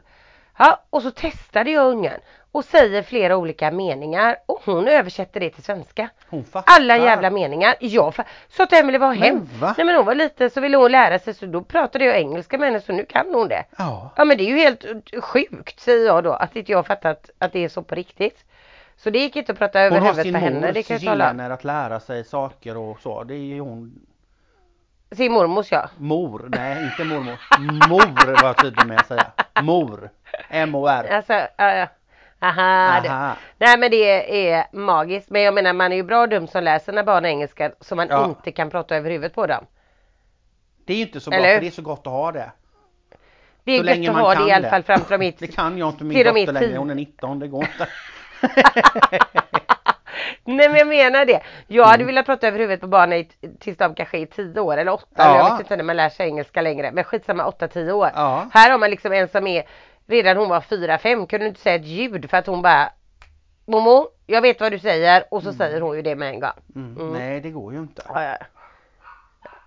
[0.58, 2.20] Ja och så testade jag ungen
[2.52, 6.10] och säger flera olika meningar och hon översätter det till svenska.
[6.30, 6.74] Hon fattar.
[6.76, 7.76] Alla jävla meningar.
[7.80, 8.14] Jag
[8.50, 9.50] så att Emelie var Men hem.
[9.60, 9.76] va?
[9.78, 12.58] Nej men hon var lite så ville hon lära sig så då pratade jag engelska
[12.58, 13.64] med henne så nu kan hon det.
[13.78, 14.12] Ja.
[14.16, 14.86] Ja men det är ju helt
[15.24, 18.46] sjukt säger jag då att inte jag har fattat att det är så på riktigt.
[18.98, 20.96] Så det gick inte att prata över Hon har huvudet sin på henne, mors kan
[20.96, 21.38] jag tala om.
[21.38, 23.24] gener att lära sig saker och så.
[23.24, 24.00] Det är ju hon
[25.12, 25.90] Sin mormors ja.
[25.98, 27.40] Mor, nej inte mormor.
[27.90, 29.26] Mor var jag tydlig med att säga.
[29.64, 30.10] Mor.
[30.50, 31.08] M-O-R.
[31.12, 31.88] Alltså, ja, ja.
[32.40, 33.10] Aha, det.
[33.10, 33.36] Aha.
[33.58, 35.30] Nej men det är magiskt.
[35.30, 38.08] Men jag menar man är ju bra dum som lär sina barn engelska så man
[38.10, 38.26] Ja.
[38.26, 39.66] inte kan prata över huvudet på dem.
[40.86, 42.52] Det är ju inte så bra Eller för det är så gott att ha det.
[43.64, 44.70] Det är Så gött att ha det i alla det.
[44.70, 46.78] fall fram till de Det är kan jag inte min dotter längre.
[46.78, 47.88] Hon är 19, det går inte.
[50.44, 51.42] Nej men jag menar det.
[51.68, 52.06] Jag hade Mm.
[52.08, 55.06] velat prata över huvudet på barnen i, tills de kanske är 10 år eller 8
[55.16, 55.24] Ja.
[55.24, 56.92] eller jag vet inte när man lär sig engelska längre.
[56.92, 58.10] Men skitsamma 8-10 år.
[58.16, 58.48] Ja.
[58.54, 59.64] Här har man liksom en som är
[60.08, 62.90] redan hon var 4-5 kunde inte säga ett ljud för att hon bara
[63.70, 66.50] Momo, jag vet vad du säger och så säger hon ju det med en gång.
[66.76, 66.98] Mm.
[67.02, 67.14] Mm.
[67.14, 68.02] Nej det går ju inte.
[68.08, 68.38] Ja, ja.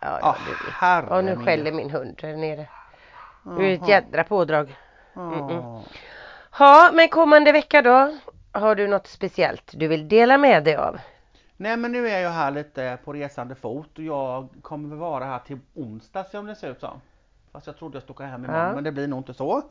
[0.02, 0.72] Ja, Ah, ja, vet.
[0.74, 2.66] herre Och nu skäller min hund där nere.
[3.58, 4.76] Det är ett jädra pådrag.
[5.14, 5.82] Ja.
[6.58, 8.12] Ja, men kommande vecka då?
[8.52, 10.98] Har du något speciellt du vill dela med dig av?
[11.56, 15.38] Nej men nu är jag här lite på resande fot och jag kommer vara här
[15.38, 17.00] till onsdag som det ser ut som.
[17.52, 18.74] Fast jag trodde jag skulle åka hem imorgon Ja.
[18.74, 19.62] men det blir nog inte så.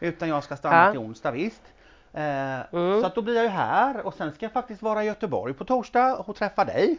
[0.00, 0.90] Utan jag ska stanna Ja.
[0.90, 1.62] till onsdag visst.
[2.12, 2.22] Eh,
[2.72, 3.00] Mm.
[3.00, 5.54] Så att då blir jag ju här och sen ska jag faktiskt vara i Göteborg
[5.54, 6.96] på torsdag och träffa dig.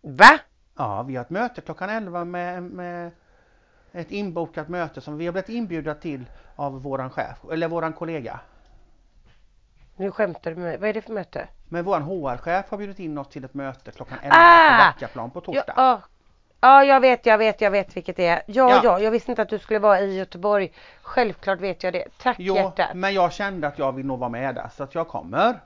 [0.00, 0.38] Va?
[0.76, 3.10] Ja, vi har ett möte klockan 11 med, med
[3.92, 6.24] ett inbokat möte som vi har blivit inbjudna till
[6.56, 8.40] av våran chef, eller våran kollega.
[9.96, 10.78] Nu skämtar du med mig.
[10.78, 11.48] Vad är det för möte?
[11.68, 14.68] Men våran HR-chef har bjudit in oss till ett möte klockan 11 Ah!
[14.78, 15.72] på Backaplan på Ja, torsdag.
[15.76, 16.00] ja.
[16.60, 18.42] ja, jag vet, jag vet, jag vet vilket det är.
[18.46, 18.80] Ja, Ja.
[18.84, 20.72] ja, jag visste inte att du skulle vara i Göteborg.
[21.02, 22.04] Självklart vet jag det.
[22.22, 22.88] Tack Jo, hjärtat.
[22.94, 25.60] men jag kände att jag vill nog vara med där så att jag kommer.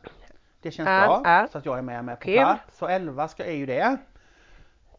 [0.62, 1.49] Det känns Ja, bra ja.
[1.53, 2.35] så att jag är med, med på Kul.
[2.39, 2.79] plats.
[2.79, 3.97] Så 11 ska är ju det.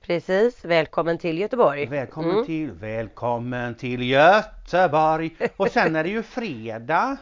[0.02, 1.86] Precis, välkommen till Göteborg.
[1.86, 2.46] Välkommen Mm.
[2.46, 5.36] till, välkommen till Göteborg.
[5.58, 7.18] Och sen är det ju fredag.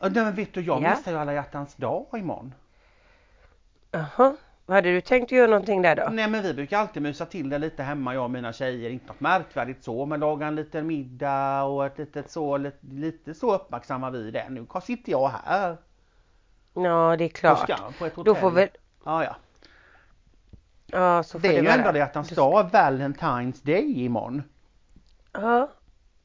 [0.00, 0.90] Nej, men vet du, jag Ja.
[0.90, 2.54] missar ju alla hjärtans dag imorgon.
[3.90, 4.36] Jaha,
[4.66, 6.08] hade du tänkt göra någonting där då?
[6.12, 9.06] Nej men vi brukar alltid mysa till det lite hemma jag och mina tjejer, inte
[9.06, 13.54] något märkvärdigt så men laga en liten middag och ett litet så, lite, lite så
[13.54, 14.48] uppmärksammar vi det.
[14.50, 15.76] Nu sitter jag här
[16.74, 17.58] Ja, det är klart.
[17.58, 18.34] Skan på ett hotell.
[18.34, 18.68] Då får väl,
[19.04, 19.36] Ja ja.
[20.86, 24.42] ja så får Det är ju ändå hjärtans dag, Valentine's Day imorgon.
[25.32, 25.68] Ja,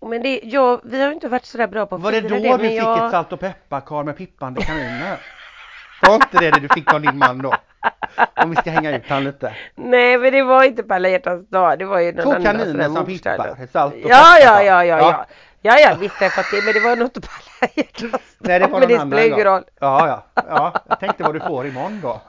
[0.10, 2.40] men det, ja, vi har inte varit sådär bra på att Var det då det,
[2.40, 3.06] du men fick jag...
[3.06, 5.18] ett salt och pepparkar med pippande kaniner?
[6.02, 7.54] Var inte det det du fick av din man då?
[8.36, 9.54] Om vi ska hänga ut han lite.
[9.76, 12.90] Nej men det var inte på alla hjärtans dag, det var ju någon Två kaniner
[12.90, 14.98] som pippar, salt och Ja, ja, ja, ja, Ja.
[15.00, 15.26] ja.
[15.62, 17.28] Ja, ja, visst har jag fått det, men det var nog inte på
[17.62, 18.22] alla hjärtans dag.
[18.40, 19.64] Nej det var men någon det annan spelar ingen roll.
[19.80, 20.74] Ja, ja, ja.
[20.90, 22.22] Jag tänkte vad du får imorgon då.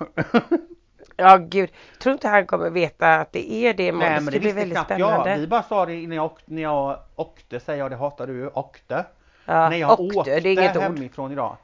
[1.17, 1.71] Ja, gud.
[1.99, 4.09] Tror inte han kommer veta att det är det imorgon.
[4.11, 5.31] Nej det men det bli visste väldigt knappt spännande.
[5.31, 5.39] jag.
[5.39, 8.49] Vi bara sa det när jag, åkte, när jag åkte, säger jag det hatar du,
[8.49, 9.05] åkte.
[9.45, 10.83] ja, när jag åkte, åkte det är inget ord.
[10.83, 11.57] hemifrån idag.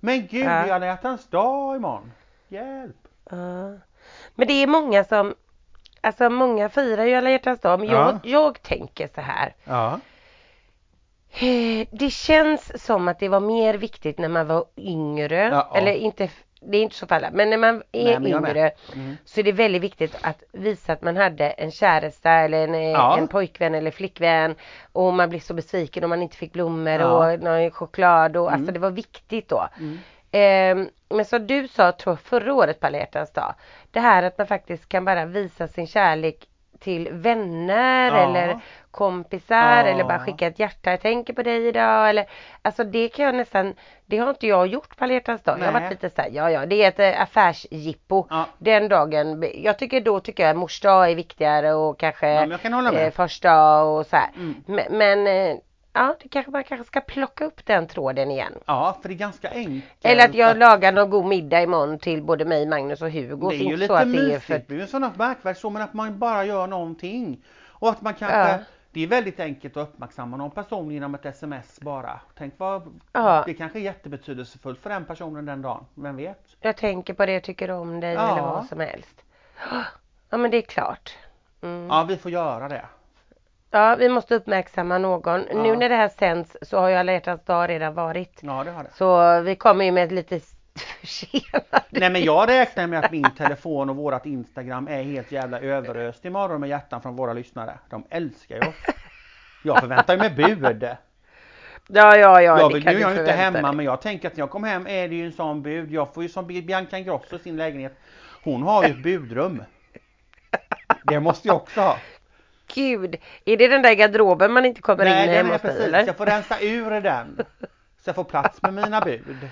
[0.00, 0.48] Men gud, Ja.
[0.50, 2.12] det är alla hjärtans dag imorgon.
[2.48, 2.96] Hjälp!
[3.30, 3.36] Ja.
[4.34, 5.34] Men det är många som,
[6.00, 8.18] alltså många firar ju alla hjärtans dag, men jag, Ja.
[8.22, 9.54] jag tänker så här.
[9.64, 10.00] Ja.
[11.30, 15.48] Eh, Det känns som att det var mer viktigt när man var yngre.
[15.52, 15.72] Ja.
[15.76, 18.70] Eller inte, det är inte så för alla, men när man är Nej, men yngre
[18.94, 19.16] Mm.
[19.24, 22.80] så är det väldigt viktigt att visa att man hade en käresta eller en, eh,
[22.90, 23.18] Ja.
[23.18, 24.54] en pojkvän eller flickvän.
[24.92, 27.32] Och man blir så besviken om man inte fick blommor Ja.
[27.32, 28.36] och någon choklad.
[28.36, 28.54] Och, Mm.
[28.60, 29.68] Alltså det var viktigt då.
[29.78, 29.98] Mm.
[30.30, 33.54] Ehm, men som du sa tror jag, förra året på alla dag.
[33.90, 36.48] Det här att man faktiskt kan bara visa sin kärlek
[36.80, 38.16] till vänner Ja.
[38.28, 38.60] eller
[38.90, 39.90] kompisar Ja.
[39.90, 42.26] eller bara skicka ett hjärta, jag tänker på dig idag eller
[42.62, 43.74] Alltså det kan jag nästan,
[44.06, 45.58] det har inte jag gjort på alla hjärtans dag.
[45.58, 45.82] Jag har Nej.
[45.82, 48.26] varit lite såhär, ja ja det är ett eh, affärsjippo.
[48.30, 48.44] Ja.
[48.58, 53.10] Den dagen, jag tycker då tycker jag mors dag är viktigare och kanske Ja, eh,
[53.10, 54.28] första och så här.
[54.36, 54.54] Mm.
[54.66, 55.56] Men, men eh,
[55.98, 58.52] ja, det kanske man kanske ska plocka upp den tråden igen.
[58.66, 59.84] Ja, för det är ganska enkelt.
[60.02, 63.50] Eller att jag lagar någon god middag imorgon till både mig, Magnus och Hugo.
[63.50, 64.62] Det är ju lite så att det är mysigt, för...
[64.68, 67.44] det är ju sådant märkvärdigt så men att man bara gör någonting.
[67.68, 68.58] Och att man kanske, Ja.
[68.92, 72.20] det är väldigt enkelt att uppmärksamma någon person genom ett sms bara.
[72.38, 73.42] Tänk vad, Ja.
[73.46, 76.56] det kanske är jättebetydelsefullt för den personen den dagen, vem vet?
[76.60, 78.32] Jag tänker på det, jag tycker om dig Ja.
[78.32, 79.22] eller vad som helst.
[80.30, 81.16] Ja men det är klart.
[81.62, 81.86] Mm.
[81.90, 82.84] Ja, vi får göra det.
[83.70, 85.44] Ja, vi måste uppmärksamma någon.
[85.50, 85.62] Ja.
[85.62, 88.40] Nu när det här sänds så har ju alla hjärtans dag redan varit.
[88.42, 88.90] Ja, det har det.
[88.94, 90.40] Så vi kommer ju med ett lite
[91.00, 91.86] försenat.
[91.90, 96.24] Nej men jag räknar med att min telefon och vårat Instagram är helt jävla överöst
[96.24, 97.78] imorgon med hjärtan från våra lyssnare.
[97.90, 98.74] De älskar ju oss.
[99.64, 100.88] Jag förväntar mig bud.
[101.90, 102.58] Ja, ja, ja.
[102.58, 103.76] jag vill, nu är jag inte hemma dig.
[103.76, 105.90] men jag tänker att när jag kommer hem är det ju en sån bud.
[105.90, 107.98] Jag får ju som Bianca Ingrosso sin lägenhet.
[108.44, 109.62] Hon har ju ett budrum.
[111.04, 111.96] Det måste jag också ha.
[112.74, 115.70] Gud, är det den där garderoben man inte kommer Nej in den hemma hos dig
[115.70, 115.86] precis.
[115.86, 116.06] eller?
[116.06, 117.40] Jag får rensa ur den.
[118.04, 119.48] Så jag får plats med mina bud.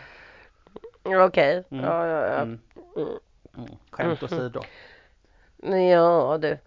[1.27, 1.85] Okej, Mm.
[1.85, 2.35] ja, ja, ja.
[2.43, 2.59] Mm.
[2.97, 3.69] Mm.
[3.91, 4.61] Skämt åsido.
[5.93, 6.59] Ja du.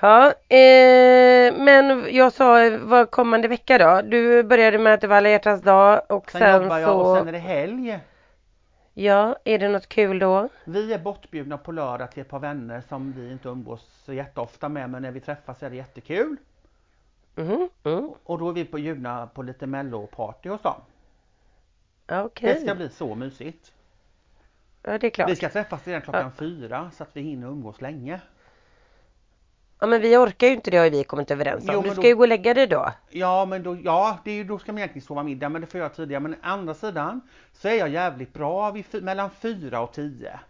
[0.00, 4.00] Ja, eh, men jag sa vad kommande vecka då?
[4.04, 6.96] Du började med att det var alla hjärtans dag och Sen, sen, jobbar jag så,
[6.96, 7.98] och sen är det helg.
[9.04, 10.48] Ja, är det något kul då?
[10.64, 14.68] Vi är bortbjudna på lördag till ett par vänner som vi inte umgås så jätteofta
[14.68, 16.36] med men när vi träffas är det jättekul.
[17.34, 20.80] Mhm, mm, Och då är vi på bjudna på lite melloparty hos dem.
[22.06, 22.54] okej.
[22.54, 23.72] Det ska bli så mysigt.
[24.82, 25.30] Ja, det är klart.
[25.30, 28.20] Vi ska träffas redan klockan fyra så att vi hinner umgås länge.
[29.80, 31.74] Ja, men vi orkar ju inte det har vi kommit överens om.
[31.74, 32.92] Jo, du ska då- ju gå och lägga dig då.
[33.10, 35.78] Ja men då, ja, det är då ska man egentligen sova middag men det får
[35.80, 36.20] jag göra tidigare.
[36.22, 37.20] Men å andra sidan
[37.52, 40.40] så är jag jävligt bra vid, mellan fyra och tio.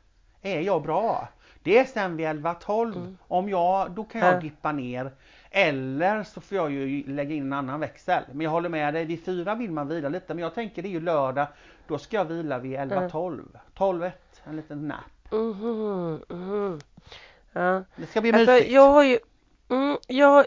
[0.42, 1.28] Är jag bra.
[1.62, 3.16] Det är sen vid 11-12.
[3.28, 4.40] Om jag, då kan jag Ja.
[4.40, 5.10] dippa ner.
[5.50, 8.22] Eller så får jag ju lägga in en annan växel.
[8.32, 10.34] Men jag håller med dig, vid fyra vill man vila lite.
[10.34, 11.46] Men jag tänker det är ju lördag.
[11.88, 13.40] Då ska jag vila vid 11-12.
[13.76, 14.10] 12-1,
[14.44, 15.32] en liten nap.
[15.32, 16.80] Mhm, mhm.
[17.52, 17.84] Ja.
[17.96, 18.70] Det ska bli Alltså, mysigt.
[18.72, 19.18] jag har ju
[19.70, 20.46] mm, jag,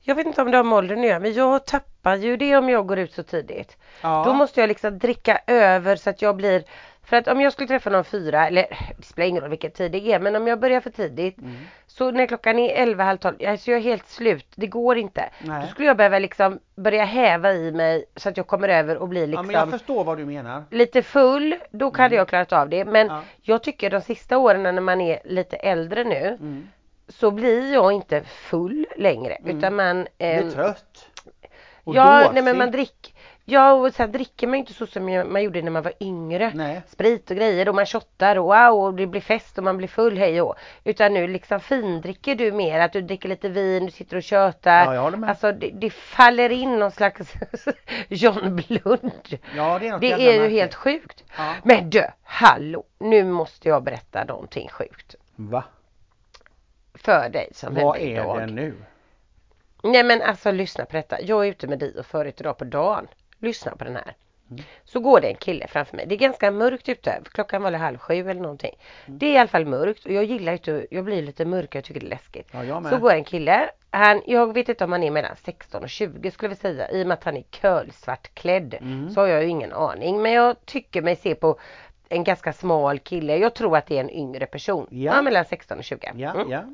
[0.00, 2.56] jag vet inte om det har med åldern att göra men jag tappar ju det
[2.56, 3.76] om jag går ut så tidigt.
[4.02, 4.22] ja.
[4.26, 6.64] Då måste jag liksom dricka över så att jag blir
[7.06, 8.66] för att om jag skulle träffa någon fyra, eller
[8.98, 11.54] det spelar ingen roll vilken tid det är, men om jag börjar för tidigt Mm.
[11.86, 15.28] så när klockan är 11, halv 12, alltså jag är helt slut, det går inte.
[15.44, 15.62] Nej.
[15.62, 19.08] Då skulle jag behöva liksom börja häva i mig så att jag kommer över och
[19.08, 20.64] blir ja liksom men jag förstår vad du menar.
[20.70, 22.84] lite full, då hade jag klarat av det.
[22.84, 23.22] Men Ja.
[23.42, 26.68] jag tycker de sista åren när man är lite äldre nu Mm.
[27.08, 29.58] så blir jag inte full längre Mm.
[29.58, 31.08] utan man Blir ehm, trött.
[31.84, 32.34] Och Ja, dåsig.
[32.34, 33.12] nej men man dricker
[33.48, 36.52] Ja och sen dricker man ju inte så som man gjorde när man var yngre.
[36.54, 36.82] Nej.
[36.88, 39.88] Sprit och grejer och man shottar och wow och det blir fest och man blir
[39.88, 40.54] full hej och.
[40.84, 44.84] Utan nu liksom findricker du mer att du dricker lite vin, du sitter och tjötar.
[44.84, 45.30] Ja, jag håller med.
[45.30, 47.34] Alltså det, det faller in någon slags
[48.08, 49.38] John Blund.
[49.56, 51.24] Ja, det är något Det är ju helt sjukt.
[51.36, 51.54] Ja.
[51.64, 55.14] Men du, hallå, nu måste jag berätta någonting sjukt.
[55.36, 55.64] Va?
[56.94, 58.38] För dig som Vad är idag.
[58.38, 58.74] det nu?
[59.82, 61.20] Nej men alltså lyssna på detta.
[61.20, 63.06] Jag är ute med dig och förut idag på dagen.
[63.46, 64.14] Lyssna på den här.
[64.50, 64.62] Mm.
[64.84, 66.06] Så går det en kille framför mig.
[66.06, 67.20] Det är ganska mörkt ute.
[67.32, 68.74] Klockan var halv sju eller någonting.
[69.06, 69.18] Mm.
[69.18, 71.84] Det är i alla fall mörkt och jag gillar inte, jag blir lite mörk jag
[71.84, 72.48] tycker det är läskigt.
[72.52, 72.82] Ja.
[72.90, 73.70] Så går en kille.
[73.90, 76.90] Han, jag vet inte om han är mellan 16 och 20 skulle vi säga.
[76.90, 78.74] I och med att han är kölsvart klädd.
[78.74, 79.10] Mm.
[79.10, 80.22] Så har jag ju ingen aning.
[80.22, 81.58] Men jag tycker mig se på
[82.08, 83.36] en ganska smal kille.
[83.36, 84.86] Jag tror att det är en yngre person.
[84.90, 85.22] Ja.
[85.22, 86.12] mellan 16 och 20.
[86.14, 86.50] Ja, Mm.
[86.50, 86.64] ja.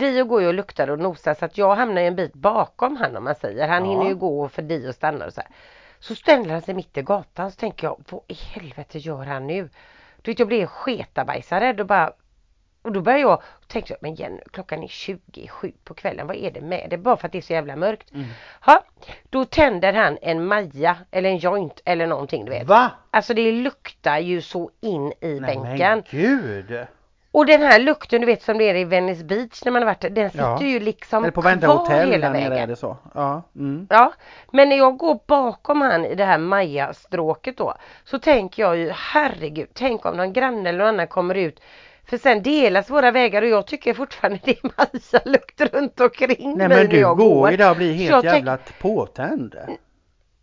[0.00, 2.96] Dio går ju och luktar och nosar så att jag hamnar ju en bit bakom
[2.96, 3.68] han om man säger.
[3.68, 3.90] Han Ja.
[3.90, 5.50] hinner ju gå för Dio stannar och så här.
[5.98, 9.46] Så ställer han sig mitt i gatan så tänker jag, vad i helvete gör han
[9.46, 9.68] nu?
[10.22, 12.12] Du vet jag blir sketabajsare och bara
[12.82, 16.50] och då börjar jag tänkte jag, men Jenny, klockan är 27 på kvällen, vad är
[16.50, 16.98] det med det?
[16.98, 18.12] Bara för att det är så jävla mörkt.
[18.12, 18.26] Mm.
[18.60, 18.84] Ha,
[19.30, 22.66] då tänder han en maja eller en joint eller någonting du vet.
[22.66, 22.90] Va?
[23.10, 25.78] Alltså det luktar ju så in i Nej bänken.
[25.78, 26.86] men gud!
[27.32, 29.86] Och den här lukten du vet som det är i Venice Beach när man har
[29.86, 30.62] varit där, den sitter Ja.
[30.62, 32.68] ju liksom Eller på kvar hotell hela nere är vägen.
[32.68, 32.96] det så.
[33.14, 33.42] Ja.
[33.56, 33.86] Mm.
[33.90, 34.12] Ja,
[34.52, 38.90] men när jag går bakom han i det här Maja-stråket då så tänker jag ju
[38.94, 41.60] herregud, tänk om någon granne eller någon annan kommer ut
[42.04, 46.68] för sen delas våra vägar och jag tycker fortfarande det är Maja-lukt runt omkring Nej
[46.68, 49.54] mig men när du jag går ju där och blir helt tänk- jävla påtänd.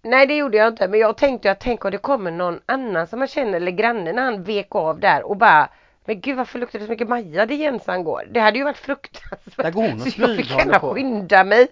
[0.01, 3.07] Nej det gjorde jag inte men jag tänkte att tänk om det kommer någon annan
[3.07, 5.69] som man känner eller granne när han vek av där och bara
[6.07, 8.23] Men gud varför luktar det så mycket Maja det jensan går?
[8.31, 9.65] Det hade ju varit fruktansvärt.
[9.65, 10.93] Där går hon och så jag fick gärna på.
[10.93, 11.67] skynda mig.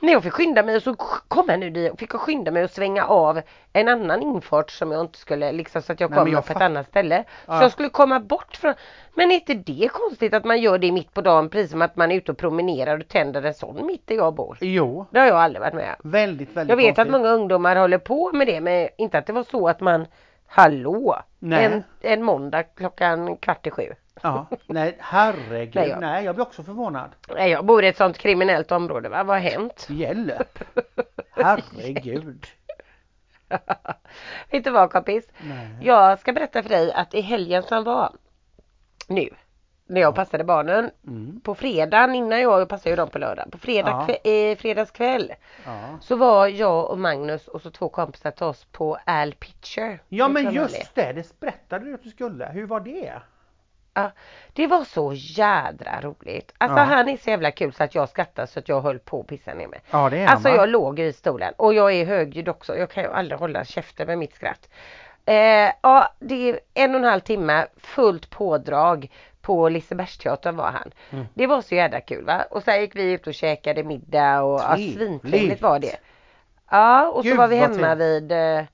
[0.00, 2.50] Nej jag fick skynda mig och så kom jag nu dit och fick jag skynda
[2.50, 3.40] mig och svänga av
[3.72, 6.46] en annan infart som jag inte skulle liksom så att jag Nej, men kom jag
[6.46, 7.24] på ett annat ställe.
[7.46, 7.58] Ja.
[7.58, 8.74] Så jag skulle komma bort från
[9.14, 11.96] Men är inte det konstigt att man gör det mitt på dagen precis som att
[11.96, 14.58] man är ute och promenerar och tänder en sån mitt där jag bor?
[14.60, 17.12] Jo, Det har jag aldrig varit med väldigt, väldigt Jag vet att konstigt.
[17.12, 20.06] många ungdomar håller på med det men inte att det var så att man
[20.46, 21.22] Hallå!
[21.38, 21.64] Nej.
[21.64, 23.94] En, en måndag klockan kvart i sju.
[24.22, 25.74] Ja, nej herregud.
[25.74, 26.34] Nej, Nej, jag- jag...
[26.34, 27.10] blir också förvånad.
[27.34, 29.24] Nej, jag bor i ett sånt kriminellt område va?
[29.24, 29.86] Vad har hänt?
[29.90, 30.58] Hjälp.
[31.30, 32.46] Herregud.
[34.50, 35.28] Vet du vad kompis?
[35.40, 35.68] Nej.
[35.82, 38.12] Jag ska berätta för dig att i helgen som var
[39.08, 39.28] nu
[39.86, 41.40] när jag passade barnen Mm.
[41.40, 43.50] på fredagen innan jag passade ju dem på lördag.
[43.52, 44.30] På fredag Ja.
[44.30, 45.32] eh, fredagskväll
[45.64, 45.80] Ja.
[46.00, 49.98] så var jag och Magnus och så två kompisar till oss på Al Pitcher.
[50.08, 52.46] ja men just det, det berättade du att du skulle.
[52.46, 53.12] Hur var det?
[53.96, 54.10] Ja,
[54.52, 56.52] det var så jädra roligt.
[56.58, 56.84] Alltså Ja.
[56.84, 59.26] han är så jävla kul så att jag skrattade så att jag höll på att
[59.26, 59.80] pissa ner mig.
[59.90, 62.76] Ja det är Alltså jag låg i stolen och jag är högljudd också.
[62.76, 64.68] Jag kan ju aldrig hålla käften med mitt skratt.
[65.26, 69.10] Eh, ja, det är en och en halv timme fullt pådrag
[69.44, 70.92] på Lisebergsteatern var han.
[71.10, 71.26] Mm.
[71.34, 72.44] Det var så jädra kul va.
[72.50, 74.94] Och sen gick vi ut och käkade middag och ja, Trevligt.
[74.94, 75.96] svintrevligt var det.
[76.70, 78.64] Ja och så Gud, var vi hemma vid eh,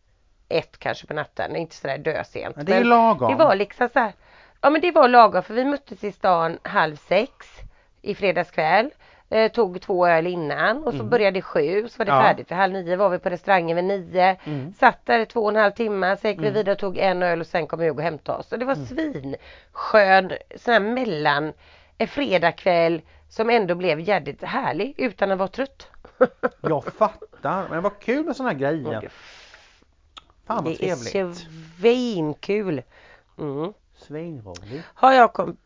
[0.48, 1.56] ett kanske på natten.
[1.56, 2.56] Inte sådär dösent.
[2.56, 3.30] Men det är lagom.
[3.30, 4.12] Det var liksom så här.
[4.61, 7.46] Ja men det var lagom för vi möttes i stan halv sex
[8.02, 8.90] i fredags kväll.
[9.32, 12.22] Eh, tog två öl innan och så började det sju så var det Mm.
[12.24, 12.28] Ja.
[12.28, 12.50] färdigt.
[12.50, 14.36] Vid halv nio var vi på restaurangen vid nio.
[14.44, 14.72] Mm.
[14.74, 16.16] Satt där i två och en halv timme.
[16.16, 16.54] Sen gick vi Mm.
[16.54, 18.52] vidare och tog en öl och sen kom jag och hämtade oss.
[18.52, 21.52] Och det var svinskön sån här mellan
[21.98, 25.86] en fredagkväll som ändå blev jävligt härlig utan att vara trött.
[26.60, 27.68] Jag fattar.
[27.70, 29.10] Men vad kul med sådana här grejer.
[30.46, 31.38] Fan vad det är trevligt.
[31.78, 32.82] svinkul.
[33.38, 33.72] Mm.
[33.96, 34.84] Svinroligt.
[34.94, 35.56] Har jag kom...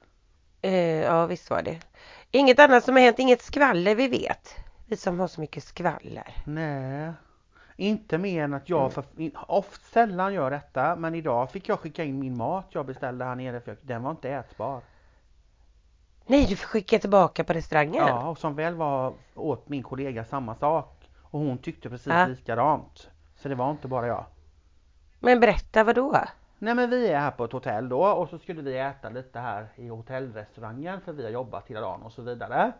[0.62, 1.78] Eh, ja visst var det.
[2.36, 4.54] Inget annat som har hänt, inget skvaller vi vet.
[4.86, 6.34] Vi som har så mycket skvaller.
[6.44, 7.12] Nej.
[7.76, 9.04] Inte mer än att jag för,
[9.48, 13.34] oft sällan gör detta men idag fick jag skicka in min mat jag beställde här
[13.34, 14.80] nere för den var inte ätbar.
[16.26, 18.06] Nej du får skicka tillbaka på restaurangen.
[18.06, 22.26] Ja och som väl var åt min kollega samma sak och hon tyckte precis Ja.
[22.26, 23.10] likadant.
[23.36, 24.24] Så det var inte bara jag.
[25.20, 26.16] Men berätta vad då?
[26.64, 29.38] Nej men vi är här på ett hotell då och så skulle vi äta lite
[29.38, 32.72] här i hotellrestaurangen för vi har jobbat hela dagen och så vidare.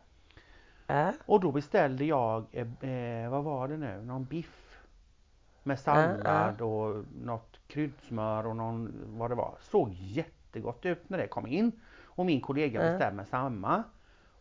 [0.87, 1.13] Ja.
[1.27, 4.79] Och då beställde jag, eh, eh, vad var det nu, någon biff
[5.63, 9.55] med sallad och något kryddsmör och någon, vad det var.
[9.61, 11.73] Såg jättegott ut när det kom in.
[12.05, 12.91] Och min kollega Ja.
[12.93, 13.83] bestämde samma.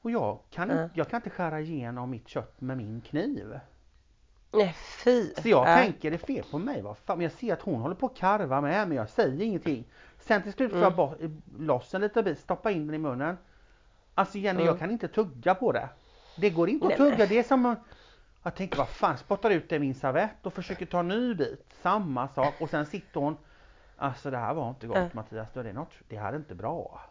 [0.02, 0.84] Och jag kan, Ja.
[0.84, 3.60] inte, jag kan inte skära igenom mitt kött med min kniv.
[4.54, 5.34] Nej fy.
[5.42, 5.76] Så jag ja.
[5.76, 7.18] tänker det är fel på mig, vad fan.
[7.18, 9.86] Men jag ser att hon håller på att karva med men jag säger ingenting.
[10.20, 10.98] Sen till slut får jag Mm.
[10.98, 11.18] bort,
[11.60, 13.38] loss en liten bit, stoppa in den i munnen.
[14.16, 14.66] Alltså Jenny Mm.
[14.68, 15.90] jag kan inte tugga på det.
[16.38, 17.76] Det går inte att tugga, det är som
[18.44, 21.34] jag tänker vad fan, spottar ut det i min servett och försöker ta en ny
[21.36, 21.66] bit.
[21.82, 23.38] Samma sak och sen sitter hon
[23.98, 25.10] Alltså det här var inte gott Ja.
[25.14, 27.02] Mattias, det, är något, det här är inte bra.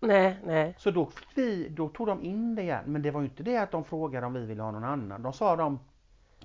[0.00, 0.74] Nej, nej.
[0.78, 3.56] Så då, vi, då tog de in det igen, men det var ju inte det
[3.56, 5.22] att de frågade om vi ville ha någon annan.
[5.22, 5.80] De sa de,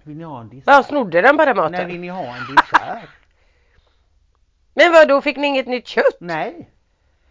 [0.05, 0.63] vill ni ha en dessert?
[0.67, 1.71] Ja, snodde den bara maten?
[1.71, 3.09] Nej, vill ni ha en dessert?
[4.73, 6.17] Men vad då fick ni inget nytt kött?
[6.19, 6.69] Nej.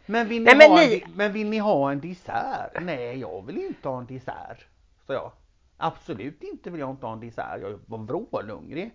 [0.06, 2.70] Men vill, ni Nej, men ha ni- En, men vill ni ha en dessert?
[2.80, 4.66] Nej, jag vill inte ha en dessert.
[5.06, 5.32] Så jag.
[5.76, 7.60] Absolut inte vill jag inte ha en dessert.
[7.62, 8.90] Jag var vrålhungrig.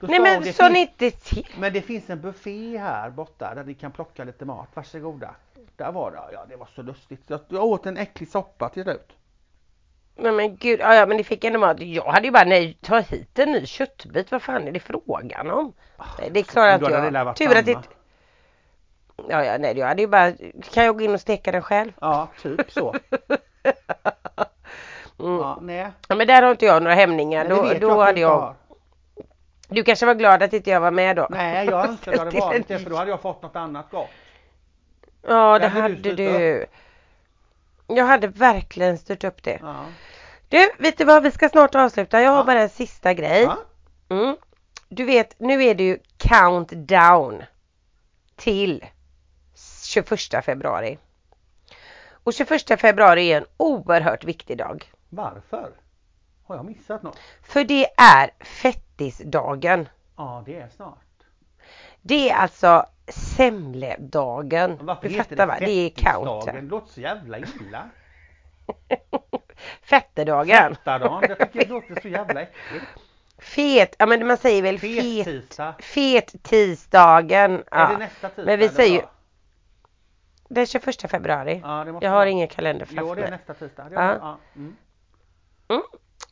[0.00, 1.46] Nej sa men sa finns- ni inte till?
[1.58, 4.68] Men det finns en buffé här borta där ni kan plocka lite mat.
[4.74, 5.34] Varsågoda.
[5.76, 6.34] Där var det.
[6.34, 7.22] Ja, det var så lustigt.
[7.26, 9.12] Jag åt en äcklig soppa till slut.
[10.18, 11.80] Nej men gud, ja, ja men ni fick ändå mat.
[11.80, 14.30] Jag hade ju bara nej, ta hit en ny köttbit.
[14.32, 15.72] Vad fan är det frågan om?
[16.18, 17.36] Nej, det klarar inte det jag.
[17.36, 17.78] Tur att det.
[19.28, 20.32] Ja, ja, nej, jag hade ju bara,
[20.72, 21.92] kan jag gå in och steka den själv?
[22.00, 22.94] Ja, typ så.
[25.20, 25.38] Mm.
[25.38, 25.90] Ja, nej.
[26.08, 27.44] Ja, men där har inte jag några hämningar.
[27.44, 28.54] Det Då, då jag hade jag, har.
[29.68, 31.26] du kanske var glad att inte jag var med då?
[31.30, 34.08] Nej, jag önskar det hade varit det för då hade jag fått något annat gott.
[35.22, 36.66] Ja, det hade hade du.
[37.86, 39.58] Jag hade verkligen styrt upp det.
[39.62, 39.84] Ja.
[40.48, 41.22] Du, vet du vad?
[41.22, 42.20] Vi ska snart avsluta.
[42.22, 42.44] Jag har Ja.
[42.44, 43.42] bara en sista grej.
[43.42, 43.58] Ja.
[44.08, 44.36] Mm.
[44.88, 47.42] Du vet, nu är det ju countdown
[48.36, 48.84] till
[49.84, 50.98] 21 februari.
[52.10, 54.92] Och 21 februari är en oerhört viktig dag.
[55.08, 55.70] Varför?
[56.46, 57.18] Har jag missat något?
[57.42, 59.88] För det är fettisdagen.
[60.16, 60.98] Ja, det är snart.
[62.02, 64.78] Det är alltså semledagen.
[64.80, 65.60] Varför Du heter fattar?
[65.60, 66.24] Det är fettisdagen?
[66.42, 66.46] count.
[66.46, 67.90] Det låter så jävla illa.
[69.82, 70.74] Fettedagen.
[70.74, 72.84] Fettadagen, jag tycker det låter så jävla äckligt.
[73.38, 74.78] Fet, ja men man säger väl
[75.82, 77.50] fet, tisdagen.
[77.52, 77.98] Är det Ja.
[77.98, 78.44] nästa tisdag?
[78.46, 79.06] Men vi säger ju-
[80.48, 81.60] den 21 februari.
[81.64, 82.28] Ja, det måste Jag har vara.
[82.28, 83.88] ingen kalender Jo, det är nästa tisdag.
[83.92, 84.02] Ja.
[84.02, 84.18] ja.
[84.20, 84.38] Ja.
[85.74, 85.82] Mm.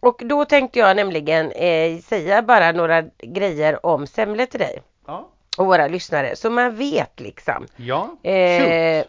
[0.00, 5.28] Och då tänkte jag nämligen eh, säga bara några grejer om semlor till dig Ja.
[5.58, 7.66] och våra lyssnare så man vet liksom.
[7.76, 8.16] Ja.
[8.30, 9.04] Eh,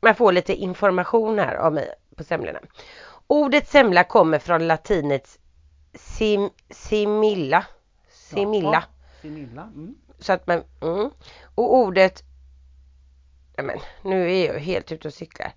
[0.00, 2.58] man får lite information här av mig på semlorna.
[3.26, 5.38] Ordet semla kommer från latinets
[5.94, 7.66] sim, similla.
[8.10, 8.84] Similla.
[9.22, 9.62] Similla.
[9.62, 9.94] Mm.
[10.18, 11.10] Så att man, mm.
[11.54, 12.22] Och ordet,
[13.56, 15.52] men nu är jag helt ute och cyklar.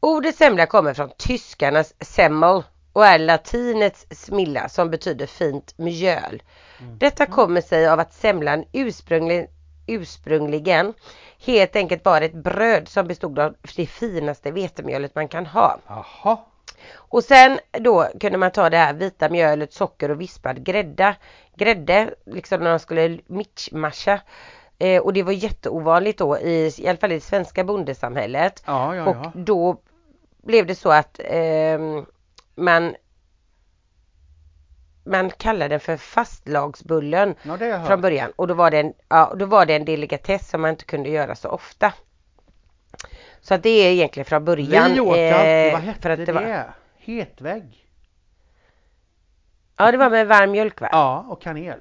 [0.00, 6.42] Ordet semla kommer från tyskarnas semmel och är latinets smilla som betyder fint mjöl.
[6.80, 6.98] Mm.
[6.98, 9.46] Detta kommer sig av att semlan ursprungligen,
[9.86, 10.94] ursprungligen
[11.38, 15.78] helt enkelt var ett bröd som bestod av det finaste vetemjölet man kan ha.
[15.86, 16.38] Jaha.
[17.08, 21.16] Och sen då kunde man ta det här vita mjölet, socker och vispad grädde.
[21.56, 24.20] Grädde, liksom när man skulle mixmasha.
[24.78, 28.62] Eh, och det var jätteovanligt då i, i alla fall i det svenska bondesamhället.
[28.66, 29.32] Ja, ja, Och ja.
[29.34, 29.76] då
[30.42, 32.06] blev det så att ehm,
[32.54, 32.94] man
[35.04, 37.34] man kallade den för fastlagsbullen
[37.86, 40.70] från början och då var, det en, ja, då var det en delikatess som man
[40.70, 41.92] inte kunde göra så ofta.
[43.40, 44.92] Så att det är egentligen från början.
[44.92, 46.24] Vi åt eh, vad hette för att det?
[46.24, 46.72] det var,
[47.06, 47.86] Hetvägg.
[49.78, 50.88] Ja det var med varm mjölk va?
[50.92, 51.80] Ja, och kanel.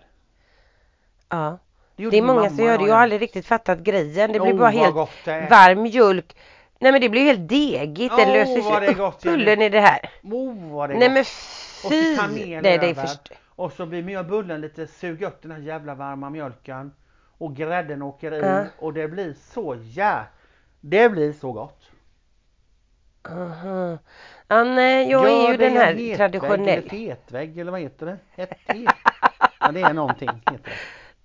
[1.29, 1.57] Ja.
[1.95, 2.83] gjorde Det är många som gör det.
[2.85, 4.31] Jag har aldrig riktigt fattat grejen.
[4.31, 6.35] Det blir Oh, bara helt gott det varm mjölk.
[6.79, 8.15] Nej men det blir helt degigt.
[8.17, 9.37] Det Åh, löser det sig gott, upp Jenny.
[9.37, 10.09] bullen i det här.
[10.23, 11.13] Oh, vad det Nej gott.
[11.13, 11.25] men
[11.89, 12.61] fy!
[12.61, 13.31] Nej det är först...
[13.55, 16.91] Och så blir med bullen lite, suga upp den här jävla varma mjölken.
[17.37, 18.63] Och grädden åker i Ja.
[18.79, 20.23] och det blir så jä...
[20.81, 21.81] Det blir så gott.
[23.29, 23.89] Aha.
[23.91, 23.97] Ja,
[24.49, 26.67] nej, jag är ju den här en hetvägg traditionell.
[26.69, 28.43] Eller fetvägg eller vad heter det?
[28.43, 28.89] Ett het.
[29.59, 30.29] ja, det är någonting.
[30.29, 30.59] Heter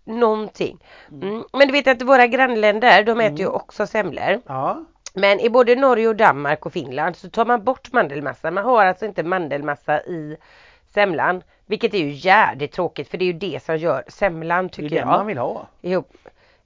[0.05, 0.13] det.
[0.13, 0.79] Någonting.
[1.13, 1.45] Mm.
[1.53, 3.55] Men du vet att våra grannländer de äter ju Mm.
[3.55, 4.41] också semlor.
[4.47, 8.51] Ja, Men i både Norge och Danmark och Finland så tar man bort mandelmassa.
[8.51, 10.37] Man har alltså inte mandelmassa i
[10.95, 11.43] semlan.
[11.67, 14.75] Vilket är ju jävligt tråkigt för det är ju det som gör semlan det är
[14.75, 15.07] tycker det jag.
[15.07, 15.67] man vill ha.
[15.83, 16.13] ihop,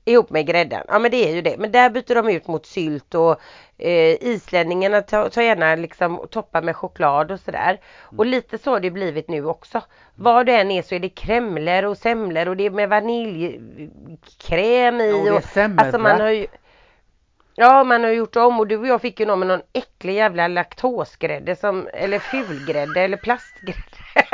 [0.04, 0.84] ihop med grädden.
[0.88, 1.56] Ja men det är ju det.
[1.58, 3.40] Men där byter de ut mot sylt och
[3.78, 7.70] eh, islänningarna tar, tar gärna liksom toppar med choklad och sådär.
[7.70, 7.78] Mm.
[8.18, 9.82] Och lite så har det blivit nu också.
[10.14, 15.00] Vad det än är så är det kremlor och semlor och det är med vaniljkräm
[15.00, 15.12] i.
[15.12, 16.46] Och och, alltså man har ju
[17.56, 20.14] Ja man har gjort om och du och jag fick ju någon med någon äcklig
[20.14, 23.80] jävla laktosgrädde som, eller fulgrädde eller plastgrädde.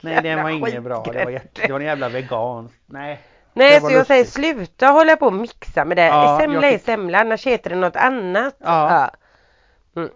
[0.00, 1.04] Nej, den var inget bra.
[1.12, 2.68] Det var, jätte, det var en jävla vegan.
[2.86, 3.20] Nej.
[3.52, 6.04] Nej så jag säger sluta hålla på och mixa med det.
[6.06, 8.56] Ja, semla är fick- semla annars heter det något annat.
[8.58, 9.10] Ja.
[9.96, 10.10] Mm.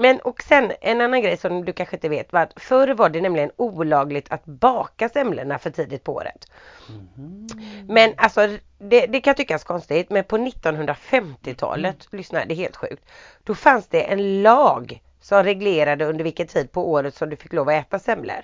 [0.00, 3.08] Men och sen en annan grej som du kanske inte vet var att förr var
[3.08, 6.50] det nämligen olagligt att baka semlorna för tidigt på året.
[6.88, 7.48] Mhm.
[7.88, 8.48] Men alltså
[8.78, 13.02] det, det kan tyckas konstigt men på 1950-talet, lyssna det är helt sjukt.
[13.44, 17.52] Då fanns det en lag som reglerade under vilken tid på året som du fick
[17.52, 18.42] lov att äta semlor.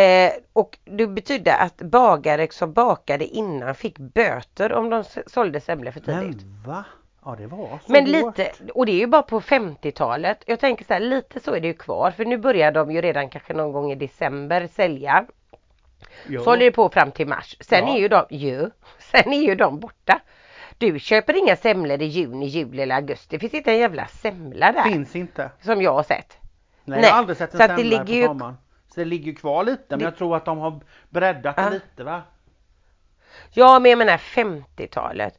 [0.00, 5.90] Eh, och det betydde att bagare som bakade innan fick böter om de sålde semlor
[5.92, 6.42] för tidigt.
[6.42, 6.84] Men va?
[7.24, 8.38] Ja det var så Men hårt.
[8.38, 10.42] lite, och det är ju bara på 50-talet.
[10.46, 12.10] Jag tänker så här, lite så är det ju kvar.
[12.10, 15.24] För nu börjar de ju redan kanske någon gång i december sälja.
[16.26, 16.44] Jo.
[16.44, 17.56] Så håller det på fram till mars.
[17.60, 17.94] Sen Ja.
[17.94, 20.20] är ju de, ju, sen är ju de borta.
[20.78, 23.26] Du köper inga semlor i juni, juli eller augusti.
[23.36, 24.82] Det finns inte en jävla semla där.
[24.82, 25.50] Finns inte.
[25.60, 26.36] Som jag har sett.
[26.84, 28.56] Nej, Nej, jag har aldrig sett en så att det semla ligger på sommaren.
[28.94, 30.80] Så det ligger kvar lite men Det- jag tror att de har
[31.10, 31.68] breddat det Ja.
[31.70, 32.22] lite va?
[33.50, 35.38] Ja men jag menar 50-talet.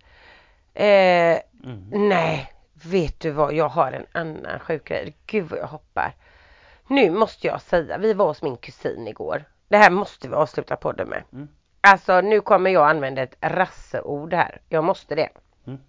[0.73, 1.89] Eh, Mm.
[2.09, 2.51] nej,
[2.83, 3.53] vet du vad?
[3.53, 5.15] Jag har en annan sjuk grej.
[5.25, 6.13] Gud vad jag hoppar.
[6.87, 9.43] Nu måste jag säga, vi var hos min kusin igår.
[9.67, 11.23] Det här måste vi avsluta podden med.
[11.33, 11.47] Mm.
[11.81, 14.61] Alltså nu kommer jag använda ett rasseord här.
[14.69, 15.29] Jag måste det.
[15.67, 15.79] Mm.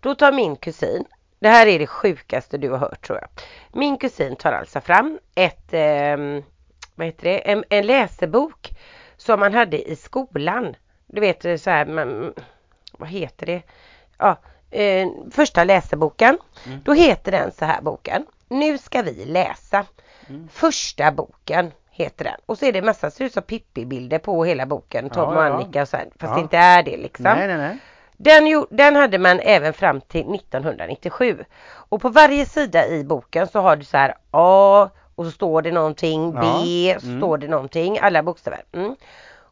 [0.00, 1.04] Då tar min kusin,
[1.38, 3.28] det här är det sjukaste du har hört tror jag.
[3.72, 6.42] Min kusin tar alltså fram ett, ehm,
[6.94, 8.70] vad heter det, en, en läsebok
[9.16, 10.76] som man hade i skolan.
[11.06, 12.34] Du vet så här, man,
[12.92, 13.62] vad heter det?
[14.18, 14.36] Ja,
[14.70, 16.38] eh, första läseboken.
[16.66, 16.80] Mm.
[16.84, 18.26] Då heter den så här boken.
[18.48, 19.86] Nu ska vi läsa.
[20.28, 20.48] Mm.
[20.52, 22.40] Första boken heter den.
[22.46, 25.10] Och så är det massa, ser ut som Pippi-bilder på hela boken.
[25.10, 25.44] Tom Ja, och.
[25.44, 26.34] Annika och så här, fast Ja.
[26.34, 27.24] det inte är det liksom.
[27.24, 27.78] Nej nej nej.
[28.16, 31.44] Den, den hade man även fram till 1997.
[31.70, 35.62] Och på varje sida i boken så har du så här A och så står
[35.62, 37.20] det någonting, B, Ja, mm.
[37.20, 38.64] står det någonting, alla bokstäver.
[38.72, 38.96] Mm.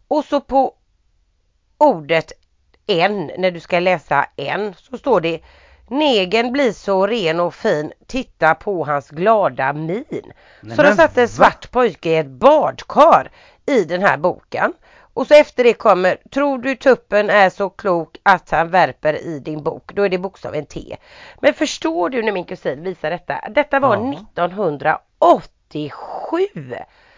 [0.09, 0.75] Och så på
[1.79, 2.33] ordet
[2.87, 5.41] en, när du ska läsa en, så står det
[5.89, 10.05] Negen blir så ren och fin, titta på hans glada min.
[10.61, 11.29] Nej, så men satt en va?
[11.29, 13.31] svart pojke i ett badkar
[13.67, 14.73] i den här boken.
[15.15, 19.39] Och så efter det kommer, tror du tuppen är så klok att han värper i
[19.39, 19.93] din bok?
[19.95, 20.97] Då är det bokstaven T.
[21.41, 23.41] Men förstår du när min kusin visar detta?
[23.51, 24.03] Detta var Ja.
[25.21, 26.47] 1987.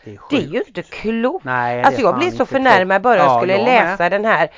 [0.04, 1.44] Det är Det är ju inte klokt.
[1.44, 3.64] Nej, alltså jag blev så förnärmad bara jag Ja, skulle med.
[3.64, 4.50] läsa den här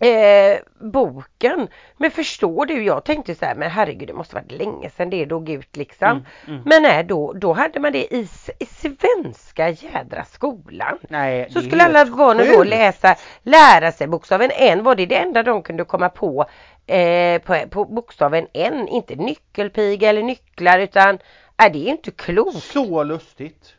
[0.00, 0.58] eh,
[0.92, 1.68] boken.
[1.96, 5.24] Men förstår du, jag tänkte så här, men herregud det måste varit länge sedan det
[5.24, 6.08] dog ut liksom.
[6.08, 6.62] Mm, mm.
[6.64, 8.28] Men nej, då, då hade man det i,
[8.58, 10.98] i svenska jädra skolan.
[11.08, 15.42] Nej, Så skulle alla barnen då läsa, lära sig bokstaven N var det det enda
[15.42, 16.46] de kunde komma på,
[16.86, 21.18] eh, på, på bokstaven N, inte nyckelpiga eller nycklar utan,
[21.58, 22.62] nej det är inte klokt.
[22.62, 23.74] Så lustigt.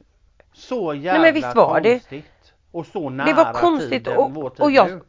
[0.53, 1.91] Så jävla men visst var det.
[1.91, 2.25] konstigt.
[2.71, 5.01] Och så nära Det var konstigt tiden, och, vår tid och jag nu.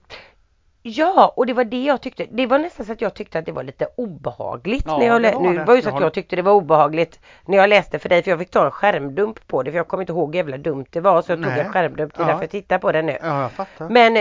[0.83, 2.27] Ja, och det var det jag tyckte.
[2.31, 4.85] Det var nästan så att jag tyckte att det var lite obehagligt.
[4.87, 5.65] Ja, när jag det var nu det.
[5.65, 8.31] var det så att jag tyckte det var obehagligt när jag läste för dig för
[8.31, 10.87] jag fick ta en skärmdump på det för jag kommer inte ihåg hur jävla dumt
[10.91, 11.61] det var så jag tog Nej.
[11.61, 12.27] en skärmdump till Ja.
[12.29, 13.19] därför jag tittar på den nu.
[13.23, 13.89] Ja, jag fattar.
[13.89, 14.17] Men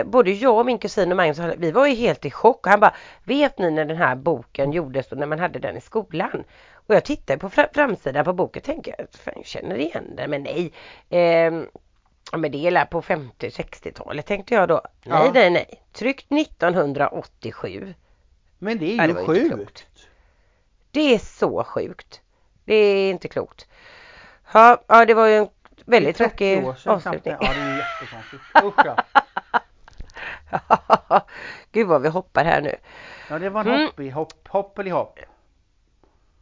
[0.00, 2.66] eh, både jag och min kusin och Magnus, vi var ju helt i chock.
[2.66, 2.94] Han bara,
[3.24, 6.44] vet ni när den här boken gjordes och när man hade den i skolan?
[6.86, 10.30] Och jag tittade på fra- framsidan på boken och tänkte, fan, jag känner igen den,
[10.30, 10.72] men nej.
[12.32, 14.74] Ja, men det är på 50-60-talet tänkte jag då.
[15.02, 15.30] Nej, Ja.
[15.34, 15.82] nej, nej.
[15.92, 17.94] Tryckt 1987.
[18.58, 19.54] Men det är Ja, ju det sjukt.
[19.54, 19.86] klokt.
[20.90, 22.20] Det är så sjukt.
[22.64, 23.66] Det är inte klokt.
[24.52, 25.48] Ja, ja det var ju en
[25.84, 27.34] väldigt Det är 30 tråkig avslutning.
[27.40, 28.42] Ja, det är jättekonstigt.
[28.64, 28.96] Usch ja.
[31.72, 32.76] Gud vad vi hoppar här nu.
[33.30, 34.12] Ja, det var en Mm.
[34.12, 35.18] hopp hopp, hoppeli hopp.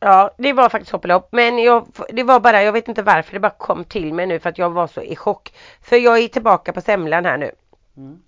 [0.05, 1.29] Ja, det var faktiskt hopplopp.
[1.33, 4.39] Men jag, det var bara, jag vet inte varför det bara kom till mig nu
[4.39, 5.53] för att jag var så i chock.
[5.81, 7.51] För jag är tillbaka på semlan här nu.
[7.97, 8.23] Mm.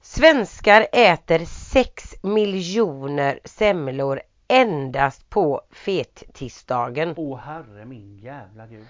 [0.00, 7.14] Svenskar äter 6 miljoner semlor endast på fettisdagen.
[7.16, 8.86] Åh herre min jävla gud.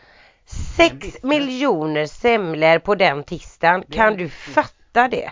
[0.76, 1.22] 6 business.
[1.22, 3.84] miljoner semlor på den tisdagen.
[3.90, 5.30] Kan du fatta det?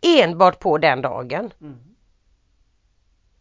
[0.00, 1.50] Enbart på den dagen.
[1.60, 1.78] Mm.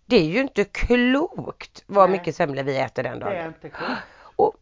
[0.09, 2.19] Det är ju inte klokt vad Nej.
[2.19, 3.37] mycket semlor vi äter den Det dagen.
[3.37, 3.91] är inte klokt.
[4.19, 4.53] Och,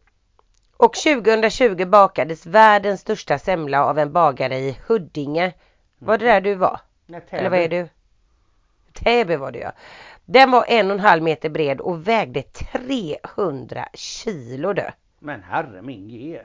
[0.76, 5.52] och 2020 bakades världens största semla av en bagare i Huddinge.
[5.98, 6.80] Var det där du var?
[7.06, 7.88] Nej, Eller vad är du?
[8.92, 9.72] Täby var det ja.
[10.24, 14.90] Den var en och en halv meter bred och vägde 300 kilo du.
[15.18, 16.40] Men herre min ge.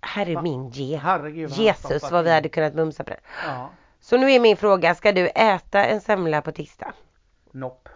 [0.00, 0.42] Herre Va?
[0.42, 0.96] min ge.
[0.96, 3.20] Herregud vad Jesus vad vi hade kunnat mumsa på den.
[3.46, 3.70] Ja.
[4.00, 6.92] Så nu är min fråga, ska du äta en semla på tisdag?
[7.56, 7.88] Nopp.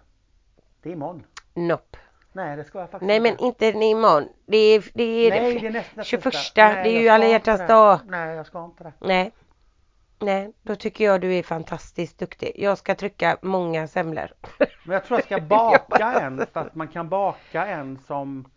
[0.82, 1.26] Det är imorgon.
[1.54, 1.96] Nopp.
[2.32, 4.28] Nej det ska jag faktiskt Nej men inte imorgon.
[4.46, 6.24] Det är, det är Nej det det är nästa 21.
[6.24, 6.68] tisdag.
[6.72, 7.66] Nej, det är ju alla hjärtans det.
[7.66, 7.98] dag.
[8.08, 8.92] Nej jag ska inte det.
[9.00, 9.32] Nej.
[10.18, 12.52] Nej, då tycker jag du är fantastiskt duktig.
[12.56, 14.28] Jag ska trycka många semlor.
[14.84, 18.50] Men jag tror jag ska baka en för att man kan baka en som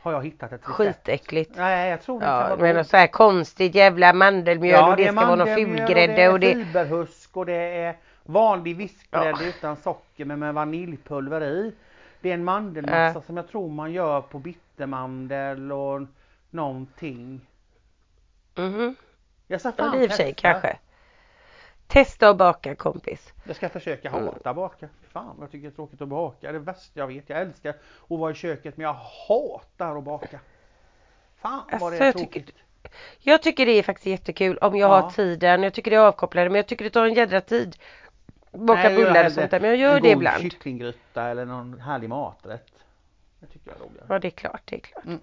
[0.00, 0.66] har jag hittat ett recept.
[0.74, 1.56] Skitäckligt.
[1.56, 2.86] Nej jag tror det kan Ja, vara men gott.
[2.88, 6.54] så här konstigt jävla mandelmjöl och det, är ska vara någon fulgrädde och det är
[6.56, 6.64] det...
[6.64, 9.48] fiberhusk och det är vanlig vispgrädde Ja.
[9.48, 11.72] utan socker men med vaniljpulver i.
[12.20, 13.22] Det är en mandelmassa Ja.
[13.22, 16.00] som jag tror man gör på bittermandel och
[16.50, 17.40] någonting.
[18.54, 18.94] Mhm.
[19.46, 20.76] Jag ska Ja, det i och för sig kanske.
[21.86, 23.32] Testa att baka kompis.
[23.44, 24.24] Jag ska försöka Mm.
[24.24, 24.88] hata baka.
[25.12, 26.36] Fan jag tycker det är tråkigt att baka.
[26.40, 27.28] Det är det värsta jag vet.
[27.30, 27.76] Jag älskar att
[28.18, 28.96] vara i köket men jag
[29.28, 30.40] hatar att baka.
[31.36, 32.54] Fan vad Alltså, det är jag tycker- tråkigt.
[33.18, 35.00] Jag tycker det är faktiskt jättekul om jag Ja.
[35.00, 35.62] har tiden.
[35.62, 37.76] Jag tycker det är avkopplande men jag tycker det tar en jädra tid.
[38.54, 40.42] Baka Nej, bullar och sånt där men jag gör en det god ibland.
[40.42, 42.66] kycklinggryta eller någon härlig maträtt.
[43.40, 44.06] Det tycker jag är roligare.
[44.08, 45.04] Ja det är klart, det är klart.
[45.04, 45.20] Mm.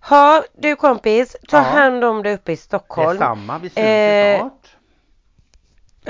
[0.00, 1.62] Ha, du kompis, ta Ja.
[1.62, 3.08] hand om dig uppe i Stockholm.
[3.10, 4.76] Detsamma, vi syns Eh, snart.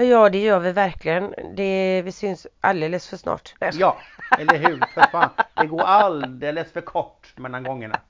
[0.08, 1.34] Ja det gör vi verkligen.
[1.56, 3.54] Det, vi syns alldeles för snart.
[3.60, 3.70] Nej.
[3.74, 3.96] Ja,
[4.38, 4.84] eller hur?
[4.94, 5.30] För fan.
[5.54, 8.00] Det går alldeles för kort mellan gångerna.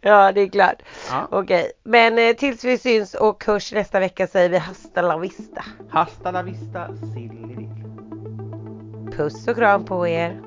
[0.10, 0.82] ja det är klart.
[1.10, 1.28] Ja.
[1.30, 5.64] Okej, men eh, tills vi syns och hörs nästa vecka säger vi hasta la vista.
[5.90, 7.40] Hasta la vista, silly
[9.16, 10.40] Puss och kram på er.